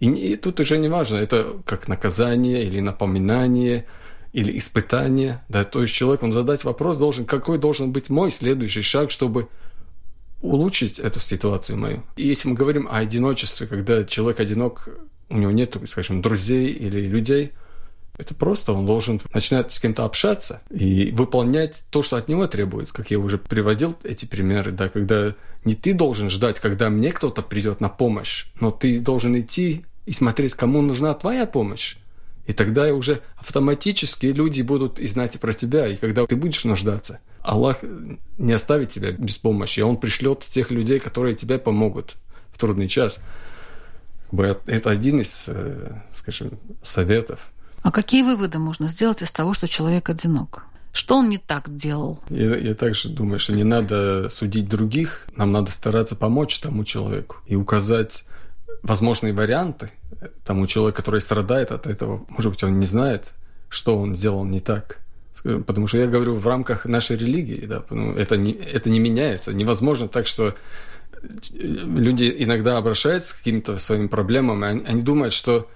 И, 0.00 0.10
и 0.10 0.36
тут 0.36 0.60
уже 0.60 0.78
не 0.78 0.88
важно, 0.88 1.16
это 1.16 1.60
как 1.66 1.88
наказание 1.88 2.64
или 2.64 2.80
напоминание, 2.80 3.86
или 4.32 4.56
испытание. 4.56 5.42
Да? 5.48 5.64
То 5.64 5.82
есть 5.82 5.94
человек, 5.94 6.22
он 6.22 6.32
задать 6.32 6.64
вопрос 6.64 6.96
должен, 6.96 7.24
какой 7.24 7.58
должен 7.58 7.92
быть 7.92 8.10
мой 8.10 8.30
следующий 8.30 8.82
шаг, 8.82 9.10
чтобы 9.10 9.48
улучшить 10.44 10.98
эту 10.98 11.20
ситуацию 11.20 11.78
мою. 11.78 12.02
И 12.16 12.26
если 12.26 12.48
мы 12.48 12.54
говорим 12.54 12.86
о 12.86 12.98
одиночестве, 12.98 13.66
когда 13.66 14.04
человек 14.04 14.40
одинок, 14.40 14.88
у 15.30 15.38
него 15.38 15.50
нет, 15.50 15.76
скажем, 15.86 16.20
друзей 16.20 16.68
или 16.68 17.00
людей, 17.00 17.52
это 18.18 18.34
просто 18.34 18.72
он 18.72 18.86
должен 18.86 19.20
начинать 19.32 19.72
с 19.72 19.80
кем-то 19.80 20.04
общаться 20.04 20.62
и 20.70 21.10
выполнять 21.12 21.84
то, 21.90 22.02
что 22.02 22.16
от 22.16 22.28
него 22.28 22.46
требуется. 22.46 22.94
Как 22.94 23.10
я 23.10 23.18
уже 23.18 23.38
приводил 23.38 23.96
эти 24.04 24.26
примеры, 24.26 24.70
да, 24.70 24.88
когда 24.88 25.34
не 25.64 25.74
ты 25.74 25.94
должен 25.94 26.30
ждать, 26.30 26.60
когда 26.60 26.90
мне 26.90 27.10
кто-то 27.10 27.42
придет 27.42 27.80
на 27.80 27.88
помощь, 27.88 28.46
но 28.60 28.70
ты 28.70 29.00
должен 29.00 29.40
идти 29.40 29.84
и 30.04 30.12
смотреть, 30.12 30.54
кому 30.54 30.82
нужна 30.82 31.14
твоя 31.14 31.46
помощь. 31.46 31.96
И 32.46 32.52
тогда 32.52 32.92
уже 32.94 33.22
автоматически 33.36 34.26
люди 34.26 34.60
будут 34.60 35.00
и 35.00 35.06
знать 35.06 35.40
про 35.40 35.54
тебя, 35.54 35.88
и 35.88 35.96
когда 35.96 36.26
ты 36.26 36.36
будешь 36.36 36.64
нуждаться– 36.64 37.20
Аллах 37.44 37.76
не 38.38 38.54
оставит 38.54 38.88
тебя 38.88 39.12
без 39.12 39.36
помощи, 39.36 39.80
Он 39.80 39.98
пришлет 39.98 40.40
тех 40.40 40.70
людей, 40.70 40.98
которые 40.98 41.34
тебе 41.34 41.58
помогут 41.58 42.16
в 42.50 42.58
трудный 42.58 42.88
час. 42.88 43.20
Это 44.66 44.90
один 44.90 45.20
из, 45.20 45.48
э, 45.48 46.00
скажем, 46.14 46.58
советов. 46.82 47.52
А 47.82 47.92
какие 47.92 48.22
выводы 48.22 48.58
можно 48.58 48.88
сделать 48.88 49.22
из 49.22 49.30
того, 49.30 49.52
что 49.52 49.68
человек 49.68 50.08
одинок? 50.08 50.64
Что 50.92 51.18
он 51.18 51.28
не 51.28 51.38
так 51.38 51.76
делал? 51.76 52.20
Я, 52.30 52.56
я 52.56 52.74
также 52.74 53.10
думаю, 53.10 53.38
что 53.38 53.52
не 53.52 53.64
надо 53.64 54.28
судить 54.30 54.68
других, 54.68 55.26
нам 55.36 55.52
надо 55.52 55.70
стараться 55.70 56.16
помочь 56.16 56.58
тому 56.60 56.84
человеку 56.84 57.36
и 57.46 57.56
указать 57.56 58.24
возможные 58.82 59.34
варианты 59.34 59.90
тому 60.44 60.66
человеку, 60.66 60.96
который 60.96 61.20
страдает 61.20 61.72
от 61.72 61.86
этого. 61.86 62.24
Может 62.28 62.52
быть, 62.52 62.64
он 62.64 62.80
не 62.80 62.86
знает, 62.86 63.34
что 63.68 63.98
он 63.98 64.16
сделал 64.16 64.44
не 64.44 64.60
так. 64.60 65.03
Потому 65.44 65.86
что 65.86 65.98
я 65.98 66.06
говорю 66.06 66.34
в 66.34 66.46
рамках 66.46 66.86
нашей 66.86 67.16
религии, 67.16 67.66
да, 67.66 67.84
ну, 67.90 68.14
это, 68.14 68.38
не, 68.38 68.52
это 68.52 68.88
не 68.88 68.98
меняется. 68.98 69.52
Невозможно 69.52 70.08
так, 70.08 70.26
что 70.26 70.54
люди 71.52 72.34
иногда 72.38 72.78
обращаются 72.78 73.34
к 73.34 73.38
каким-то 73.38 73.78
своим 73.78 74.08
проблемам, 74.08 74.64
и 74.64 74.68
они, 74.68 74.84
они 74.86 75.02
думают, 75.02 75.34
что 75.34 75.68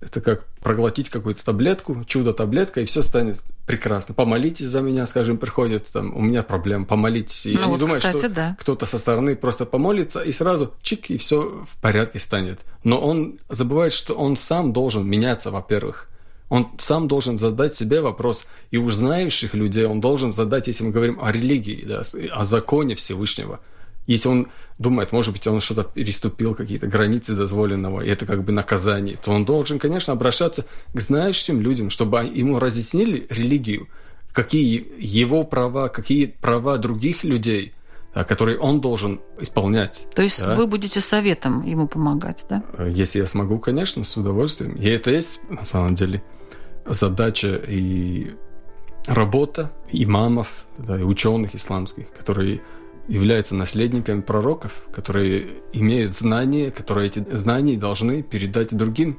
это 0.00 0.20
как 0.20 0.44
проглотить 0.60 1.10
какую-то 1.10 1.44
таблетку, 1.44 2.04
чудо-таблетка, 2.04 2.80
и 2.80 2.84
все 2.84 3.02
станет 3.02 3.42
прекрасно. 3.66 4.14
Помолитесь 4.14 4.66
за 4.66 4.80
меня, 4.80 5.06
скажем, 5.06 5.38
приходит, 5.38 5.86
там, 5.92 6.16
у 6.16 6.20
меня 6.20 6.42
проблема, 6.42 6.84
помолитесь. 6.84 7.46
И 7.46 7.54
ну, 7.54 7.62
они 7.62 7.70
вот, 7.70 7.80
думают, 7.80 8.04
кстати, 8.04 8.18
что 8.18 8.28
да. 8.28 8.56
кто-то 8.60 8.86
со 8.86 8.98
стороны 8.98 9.34
просто 9.34 9.64
помолится, 9.64 10.20
и 10.20 10.32
сразу 10.32 10.74
чик, 10.82 11.10
и 11.10 11.16
все 11.16 11.64
в 11.66 11.80
порядке 11.80 12.18
станет. 12.18 12.60
Но 12.84 13.00
он 13.00 13.40
забывает, 13.48 13.92
что 13.92 14.14
он 14.14 14.36
сам 14.36 14.72
должен 14.72 15.06
меняться, 15.06 15.50
во-первых. 15.50 16.08
Он 16.48 16.68
сам 16.78 17.08
должен 17.08 17.36
задать 17.36 17.74
себе 17.74 18.00
вопрос, 18.00 18.46
и 18.70 18.78
у 18.78 18.88
знающих 18.90 19.54
людей 19.54 19.84
он 19.84 20.00
должен 20.00 20.32
задать, 20.32 20.66
если 20.66 20.84
мы 20.84 20.90
говорим 20.90 21.18
о 21.20 21.30
религии, 21.30 21.84
да, 21.86 22.02
о 22.32 22.44
законе 22.44 22.94
Всевышнего. 22.94 23.60
Если 24.06 24.28
он 24.28 24.48
думает, 24.78 25.12
может 25.12 25.34
быть, 25.34 25.46
он 25.46 25.60
что-то 25.60 25.84
переступил, 25.84 26.54
какие-то 26.54 26.86
границы 26.86 27.34
дозволенного, 27.34 28.00
и 28.00 28.08
это 28.08 28.24
как 28.24 28.42
бы 28.42 28.52
наказание, 28.52 29.18
то 29.22 29.30
он 29.30 29.44
должен, 29.44 29.78
конечно, 29.78 30.14
обращаться 30.14 30.64
к 30.94 31.00
знающим 31.00 31.60
людям, 31.60 31.90
чтобы 31.90 32.20
ему 32.20 32.58
разъяснили 32.58 33.26
религию, 33.28 33.88
какие 34.32 34.86
его 34.98 35.44
права, 35.44 35.88
какие 35.88 36.24
права 36.24 36.78
других 36.78 37.22
людей, 37.24 37.74
которые 38.24 38.58
он 38.58 38.80
должен 38.80 39.20
исполнять. 39.38 40.06
То 40.14 40.22
есть 40.22 40.40
да? 40.40 40.54
вы 40.54 40.66
будете 40.66 41.00
советом 41.00 41.64
ему 41.64 41.86
помогать, 41.88 42.44
да? 42.48 42.62
Если 42.88 43.20
я 43.20 43.26
смогу, 43.26 43.58
конечно, 43.58 44.04
с 44.04 44.16
удовольствием. 44.16 44.74
И 44.74 44.88
это 44.88 45.10
есть, 45.10 45.40
на 45.48 45.64
самом 45.64 45.94
деле, 45.94 46.22
задача 46.86 47.60
и 47.66 48.32
работа 49.06 49.72
имамов, 49.90 50.66
да, 50.78 50.98
и 50.98 51.02
ученых 51.02 51.54
исламских, 51.54 52.10
которые 52.12 52.60
являются 53.08 53.54
наследниками 53.54 54.20
пророков, 54.20 54.86
которые 54.92 55.46
имеют 55.72 56.14
знания, 56.14 56.70
которые 56.70 57.06
эти 57.06 57.24
знания 57.34 57.76
должны 57.76 58.22
передать 58.22 58.76
другим. 58.76 59.18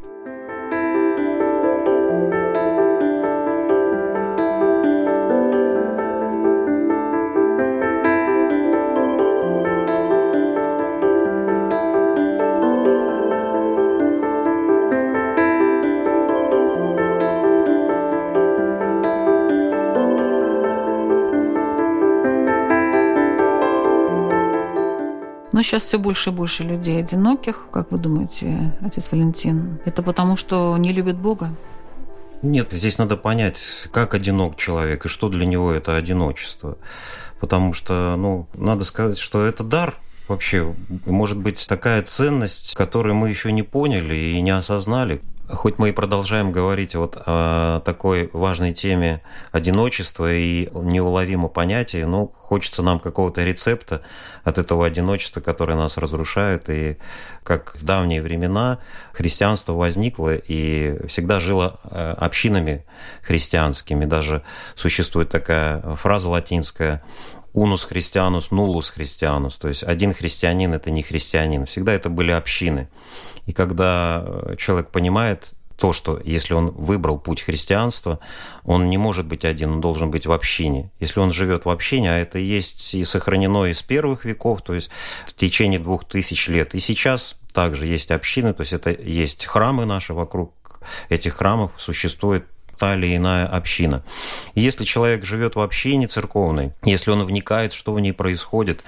Но 25.60 25.64
сейчас 25.64 25.84
все 25.84 25.99
больше 25.99 26.30
и 26.30 26.34
больше 26.34 26.64
людей 26.64 26.97
одиноких. 26.97 27.66
Как 27.74 27.91
вы 27.91 27.97
думаете, 27.97 28.74
отец 28.80 29.12
Валентин? 29.12 29.82
Это 29.84 30.01
потому, 30.01 30.38
что 30.38 30.78
не 30.78 30.93
любят 30.93 31.18
Бога? 31.18 31.53
Нет, 32.41 32.70
здесь 32.72 32.97
надо 32.97 33.18
понять, 33.18 33.57
как 33.91 34.14
одинок 34.14 34.55
человек 34.55 35.05
и 35.05 35.10
что 35.10 35.28
для 35.28 35.45
него 35.45 35.74
это 35.74 35.97
одиночество. 35.97 36.78
Потому 37.41 37.74
что, 37.74 38.16
ну, 38.18 38.47
надо 38.53 38.86
сказать, 38.86 39.18
что 39.18 39.43
это 39.43 39.66
дар 39.66 39.95
вообще, 40.30 40.74
может 41.05 41.38
быть, 41.38 41.68
такая 41.68 42.03
ценность, 42.03 42.74
которую 42.74 43.16
мы 43.16 43.28
еще 43.28 43.51
не 43.51 43.64
поняли 43.64 44.16
и 44.16 44.39
не 44.39 44.51
осознали. 44.51 45.22
Хоть 45.52 45.80
мы 45.80 45.89
и 45.89 45.91
продолжаем 45.91 46.52
говорить 46.52 46.93
вот 46.93 47.18
о 47.26 47.80
такой 47.80 48.30
важной 48.34 48.72
теме 48.72 49.24
одиночества 49.52 50.32
и 50.32 50.70
неуловимо 50.72 51.47
понятие, 51.47 52.06
но 52.06 52.28
хочется 52.28 52.84
нам 52.84 53.00
какого-то 53.00 53.43
рецепта 53.43 54.04
от 54.43 54.60
этого 54.60 54.86
одиночества, 54.86 55.41
которое 55.41 55.76
нас 55.76 55.97
разрушает. 55.97 56.70
И 56.70 56.97
как 57.43 57.76
в 57.76 57.84
давние 57.84 58.22
времена 58.22 58.78
христианство 59.12 59.74
возникло 59.74 60.36
и 60.36 61.08
всегда 61.08 61.39
жило 61.39 61.80
э, 61.84 62.14
общинами 62.18 62.86
христианскими. 63.24 64.06
Даже 64.06 64.43
существует 64.76 65.30
такая 65.30 65.82
фраза 65.95 66.30
латинская 66.30 67.02
унус 67.54 67.84
христианус, 67.84 68.52
нулус 68.52 68.89
христианус. 68.89 69.58
То 69.58 69.68
есть 69.68 69.84
один 69.84 70.14
христианин– 70.14 70.74
это 70.76 70.91
не 70.91 71.04
христианин. 71.04 71.66
Всегда 71.66 71.93
это 71.93 72.10
были 72.10 72.32
общины. 72.32 72.89
И 73.45 73.54
когда 73.54 74.24
э, 74.26 74.56
человек 74.58 74.89
понимает 74.89 75.54
то, 75.80 75.93
что 75.93 76.20
если 76.24 76.54
он 76.54 76.72
выбрал 76.72 77.18
путь 77.18 77.41
христианства, 77.41 78.20
он 78.64 78.89
не 78.89 78.97
может 78.97 79.26
быть 79.26 79.45
один, 79.45 79.74
он 79.74 79.82
должен 79.82 80.12
быть 80.12 80.26
в 80.26 80.32
общине. 80.32 80.91
Если 81.00 81.20
он 81.20 81.32
живет 81.32 81.66
в 81.66 81.70
общине, 81.70 82.12
а 82.12 82.18
это 82.18 82.38
есть 82.38 82.93
и 82.93 83.04
сохранено 83.04 83.66
из 83.66 83.82
первых 83.82 84.26
веков, 84.26 84.62
то 84.62 84.74
есть 84.74 84.89
в 85.26 85.34
течение 85.34 85.80
двух 85.80 86.06
тысяч 86.06 86.47
лет. 86.47 86.76
И 86.76 86.80
сейчас 86.80 87.38
также 87.54 87.86
есть 87.88 88.12
общины, 88.12 88.54
то 88.54 88.62
есть 88.62 88.74
это 88.74 88.91
есть 88.91 89.45
храмы 89.45 89.86
наши 89.86 90.14
вокруг 90.14 90.54
этих 91.10 91.36
храмов 91.36 91.72
существует 91.78 92.45
та 92.80 92.96
или 92.96 93.16
иная 93.16 93.46
община. 93.46 94.04
Если 94.56 94.86
человек 94.86 95.26
живет 95.26 95.56
в 95.56 95.60
общине 95.60 96.08
церковной, 96.08 96.74
если 96.84 97.12
он 97.12 97.24
вникает, 97.24 97.74
что 97.74 97.94
в 97.94 98.00
ней 98.00 98.14
происходит, 98.14 98.84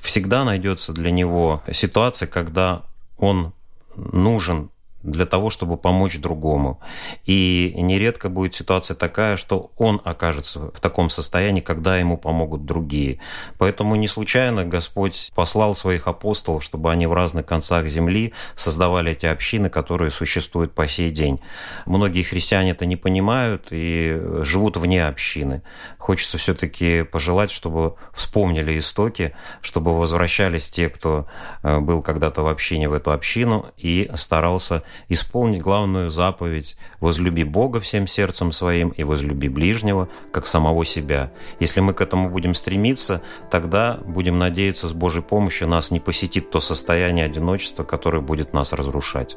всегда 0.00 0.44
найдется 0.44 0.92
для 0.92 1.10
него 1.10 1.62
ситуация, 1.72 2.28
когда 2.28 2.82
он 3.18 3.52
нужен 3.96 4.70
для 5.02 5.26
того, 5.26 5.50
чтобы 5.50 5.76
помочь 5.76 6.18
другому. 6.18 6.80
И 7.24 7.74
нередко 7.76 8.28
будет 8.28 8.54
ситуация 8.54 8.94
такая, 8.94 9.36
что 9.36 9.72
он 9.76 10.00
окажется 10.04 10.70
в 10.72 10.80
таком 10.80 11.10
состоянии, 11.10 11.60
когда 11.60 11.96
ему 11.96 12.16
помогут 12.16 12.64
другие. 12.64 13.20
Поэтому 13.58 13.96
не 13.96 14.08
случайно 14.08 14.64
Господь 14.64 15.32
послал 15.34 15.74
своих 15.74 16.06
апостолов, 16.06 16.62
чтобы 16.62 16.90
они 16.90 17.06
в 17.06 17.12
разных 17.12 17.46
концах 17.46 17.86
земли 17.86 18.32
создавали 18.56 19.12
эти 19.12 19.26
общины, 19.26 19.68
которые 19.68 20.10
существуют 20.10 20.74
по 20.74 20.86
сей 20.88 21.10
день. 21.10 21.40
Многие 21.86 22.22
христиане 22.22 22.70
это 22.70 22.86
не 22.86 22.96
понимают 22.96 23.68
и 23.70 24.20
живут 24.40 24.76
вне 24.76 25.06
общины. 25.06 25.62
Хочется 25.98 26.38
все-таки 26.38 27.02
пожелать, 27.02 27.50
чтобы 27.50 27.96
вспомнили 28.12 28.78
истоки, 28.78 29.34
чтобы 29.60 29.96
возвращались 29.98 30.68
те, 30.68 30.88
кто 30.88 31.26
э, 31.62 31.78
был 31.80 32.02
когда-то 32.02 32.42
в 32.42 32.46
общине, 32.48 32.88
в 32.88 32.92
эту 32.92 33.12
общину 33.12 33.66
и 33.76 34.10
старался 34.16 34.82
исполнить 35.08 35.62
главную 35.62 36.10
заповедь 36.10 36.76
«Возлюби 37.00 37.44
Бога 37.44 37.80
всем 37.80 38.06
сердцем 38.06 38.52
своим 38.52 38.90
и 38.90 39.04
возлюби 39.04 39.48
ближнего, 39.48 40.08
как 40.32 40.46
самого 40.46 40.84
себя». 40.84 41.32
Если 41.60 41.80
мы 41.80 41.94
к 41.94 42.00
этому 42.00 42.30
будем 42.30 42.54
стремиться, 42.54 43.22
тогда 43.50 43.98
будем 44.04 44.38
надеяться, 44.38 44.88
с 44.88 44.92
Божьей 44.92 45.22
помощью 45.22 45.68
нас 45.68 45.90
не 45.90 46.00
посетит 46.00 46.50
то 46.50 46.60
состояние 46.60 47.26
одиночества, 47.26 47.84
которое 47.84 48.20
будет 48.20 48.52
нас 48.52 48.72
разрушать. 48.72 49.36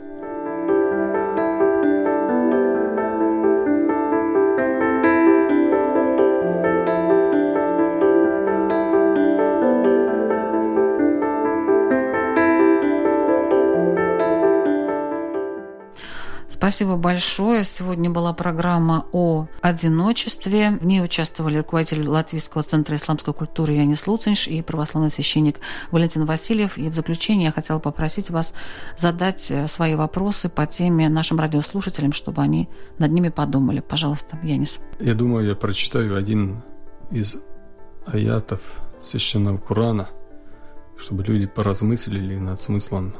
Спасибо 16.56 16.96
большое. 16.96 17.66
Сегодня 17.66 18.10
была 18.10 18.32
программа 18.32 19.08
о 19.12 19.48
одиночестве. 19.60 20.78
В 20.80 20.86
ней 20.86 21.04
участвовали 21.04 21.58
руководитель 21.58 22.08
Латвийского 22.08 22.64
центра 22.64 22.96
исламской 22.96 23.34
культуры 23.34 23.74
Янис 23.74 24.08
Луцинш 24.08 24.48
и 24.48 24.62
православный 24.62 25.12
священник 25.12 25.60
Валентин 25.92 26.24
Васильев. 26.24 26.78
И 26.78 26.88
в 26.88 26.94
заключение 26.94 27.48
я 27.48 27.52
хотела 27.52 27.80
попросить 27.80 28.30
вас 28.30 28.54
задать 28.98 29.52
э, 29.52 29.68
свои 29.68 29.96
вопросы 29.96 30.48
по 30.48 30.66
теме 30.66 31.10
нашим 31.10 31.42
радиослушателям, 31.42 32.14
чтобы 32.14 32.42
они 32.42 32.70
над 33.00 33.12
ними 33.12 33.28
подумали. 33.28 33.82
Пожалуйста, 33.82 34.40
Янис. 34.42 34.80
Я 35.02 35.14
думаю, 35.14 35.46
я 35.46 35.56
прочитаю 35.56 36.16
один 36.16 36.64
из 37.12 37.36
аятов 38.06 38.62
священного 39.04 39.58
Корана, 39.58 40.08
чтобы 40.98 41.26
люди 41.26 41.48
поразмыслили 41.48 42.38
над 42.38 42.62
смыслом 42.62 43.14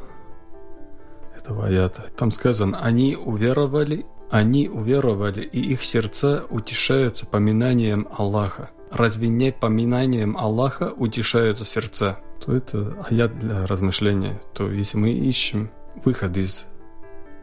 этого 1.46 1.68
аята. 1.68 2.06
Там 2.18 2.32
сказано, 2.32 2.80
они 2.82 3.16
уверовали, 3.16 4.06
они 4.30 4.68
уверовали, 4.68 5.42
и 5.42 5.62
их 5.62 5.84
сердца 5.84 6.46
утешаются 6.50 7.26
поминанием 7.28 8.08
Аллаха. 8.18 8.72
Разве 8.92 9.28
не 9.28 9.52
поминанием 9.52 10.38
Аллаха 10.38 10.92
утешаются 10.96 11.66
сердца? 11.66 12.20
То 12.44 12.56
это 12.56 13.06
аят 13.10 13.38
для 13.40 13.66
размышления. 13.66 14.42
То 14.54 14.72
если 14.72 14.98
мы 14.98 15.12
ищем 15.12 15.70
выход 16.04 16.36
из 16.38 16.66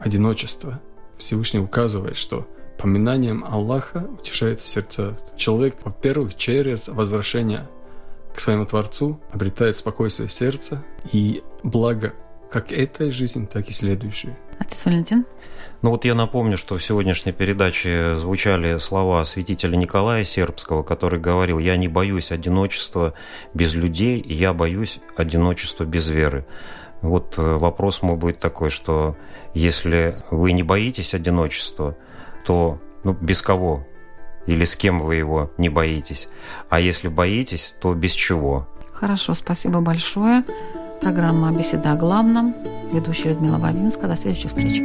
одиночества, 0.00 0.80
Всевышний 1.16 1.60
указывает, 1.60 2.16
что 2.16 2.46
поминанием 2.78 3.44
Аллаха 3.44 4.08
утешается 4.18 4.66
сердца. 4.66 5.16
Человек, 5.36 5.76
во-первых, 5.84 6.36
через 6.36 6.88
возвращение 6.88 7.68
к 8.34 8.40
своему 8.40 8.66
Творцу 8.66 9.20
обретает 9.30 9.76
спокойствие 9.76 10.28
сердца 10.28 10.82
и 11.12 11.42
благо 11.62 12.14
как 12.52 12.70
этой 12.70 13.10
жизни, 13.10 13.46
так 13.46 13.68
и 13.68 13.72
следующей. 13.72 14.30
Отец 14.58 14.84
Валентин? 14.84 15.24
Ну 15.80 15.90
вот 15.90 16.04
я 16.04 16.14
напомню, 16.14 16.56
что 16.56 16.76
в 16.76 16.84
сегодняшней 16.84 17.32
передаче 17.32 18.14
звучали 18.16 18.78
слова 18.78 19.24
святителя 19.24 19.74
Николая 19.76 20.24
Сербского, 20.24 20.82
который 20.82 21.18
говорил, 21.18 21.58
я 21.58 21.76
не 21.76 21.88
боюсь 21.88 22.30
одиночества 22.30 23.14
без 23.54 23.74
людей, 23.74 24.20
и 24.20 24.34
я 24.34 24.52
боюсь 24.52 25.00
одиночества 25.16 25.84
без 25.84 26.08
веры. 26.08 26.46
Вот 27.00 27.34
э, 27.38 27.42
вопрос 27.42 28.02
мой 28.02 28.16
будет 28.16 28.38
такой, 28.38 28.70
что 28.70 29.16
если 29.54 30.22
вы 30.30 30.52
не 30.52 30.62
боитесь 30.62 31.14
одиночества, 31.14 31.96
то 32.44 32.78
ну, 33.02 33.12
без 33.12 33.42
кого 33.42 33.84
или 34.46 34.64
с 34.64 34.76
кем 34.76 35.00
вы 35.00 35.16
его 35.16 35.50
не 35.58 35.68
боитесь? 35.68 36.28
А 36.68 36.78
если 36.80 37.08
боитесь, 37.08 37.74
то 37.80 37.94
без 37.94 38.12
чего? 38.12 38.68
Хорошо, 38.92 39.34
спасибо 39.34 39.80
большое. 39.80 40.44
Программа 41.02 41.50
«Беседа 41.50 41.92
о 41.92 41.96
главном». 41.96 42.54
Ведущая 42.92 43.30
Людмила 43.30 43.58
Вавинска. 43.58 44.06
До 44.06 44.14
следующих 44.14 44.50
встреч. 44.50 44.80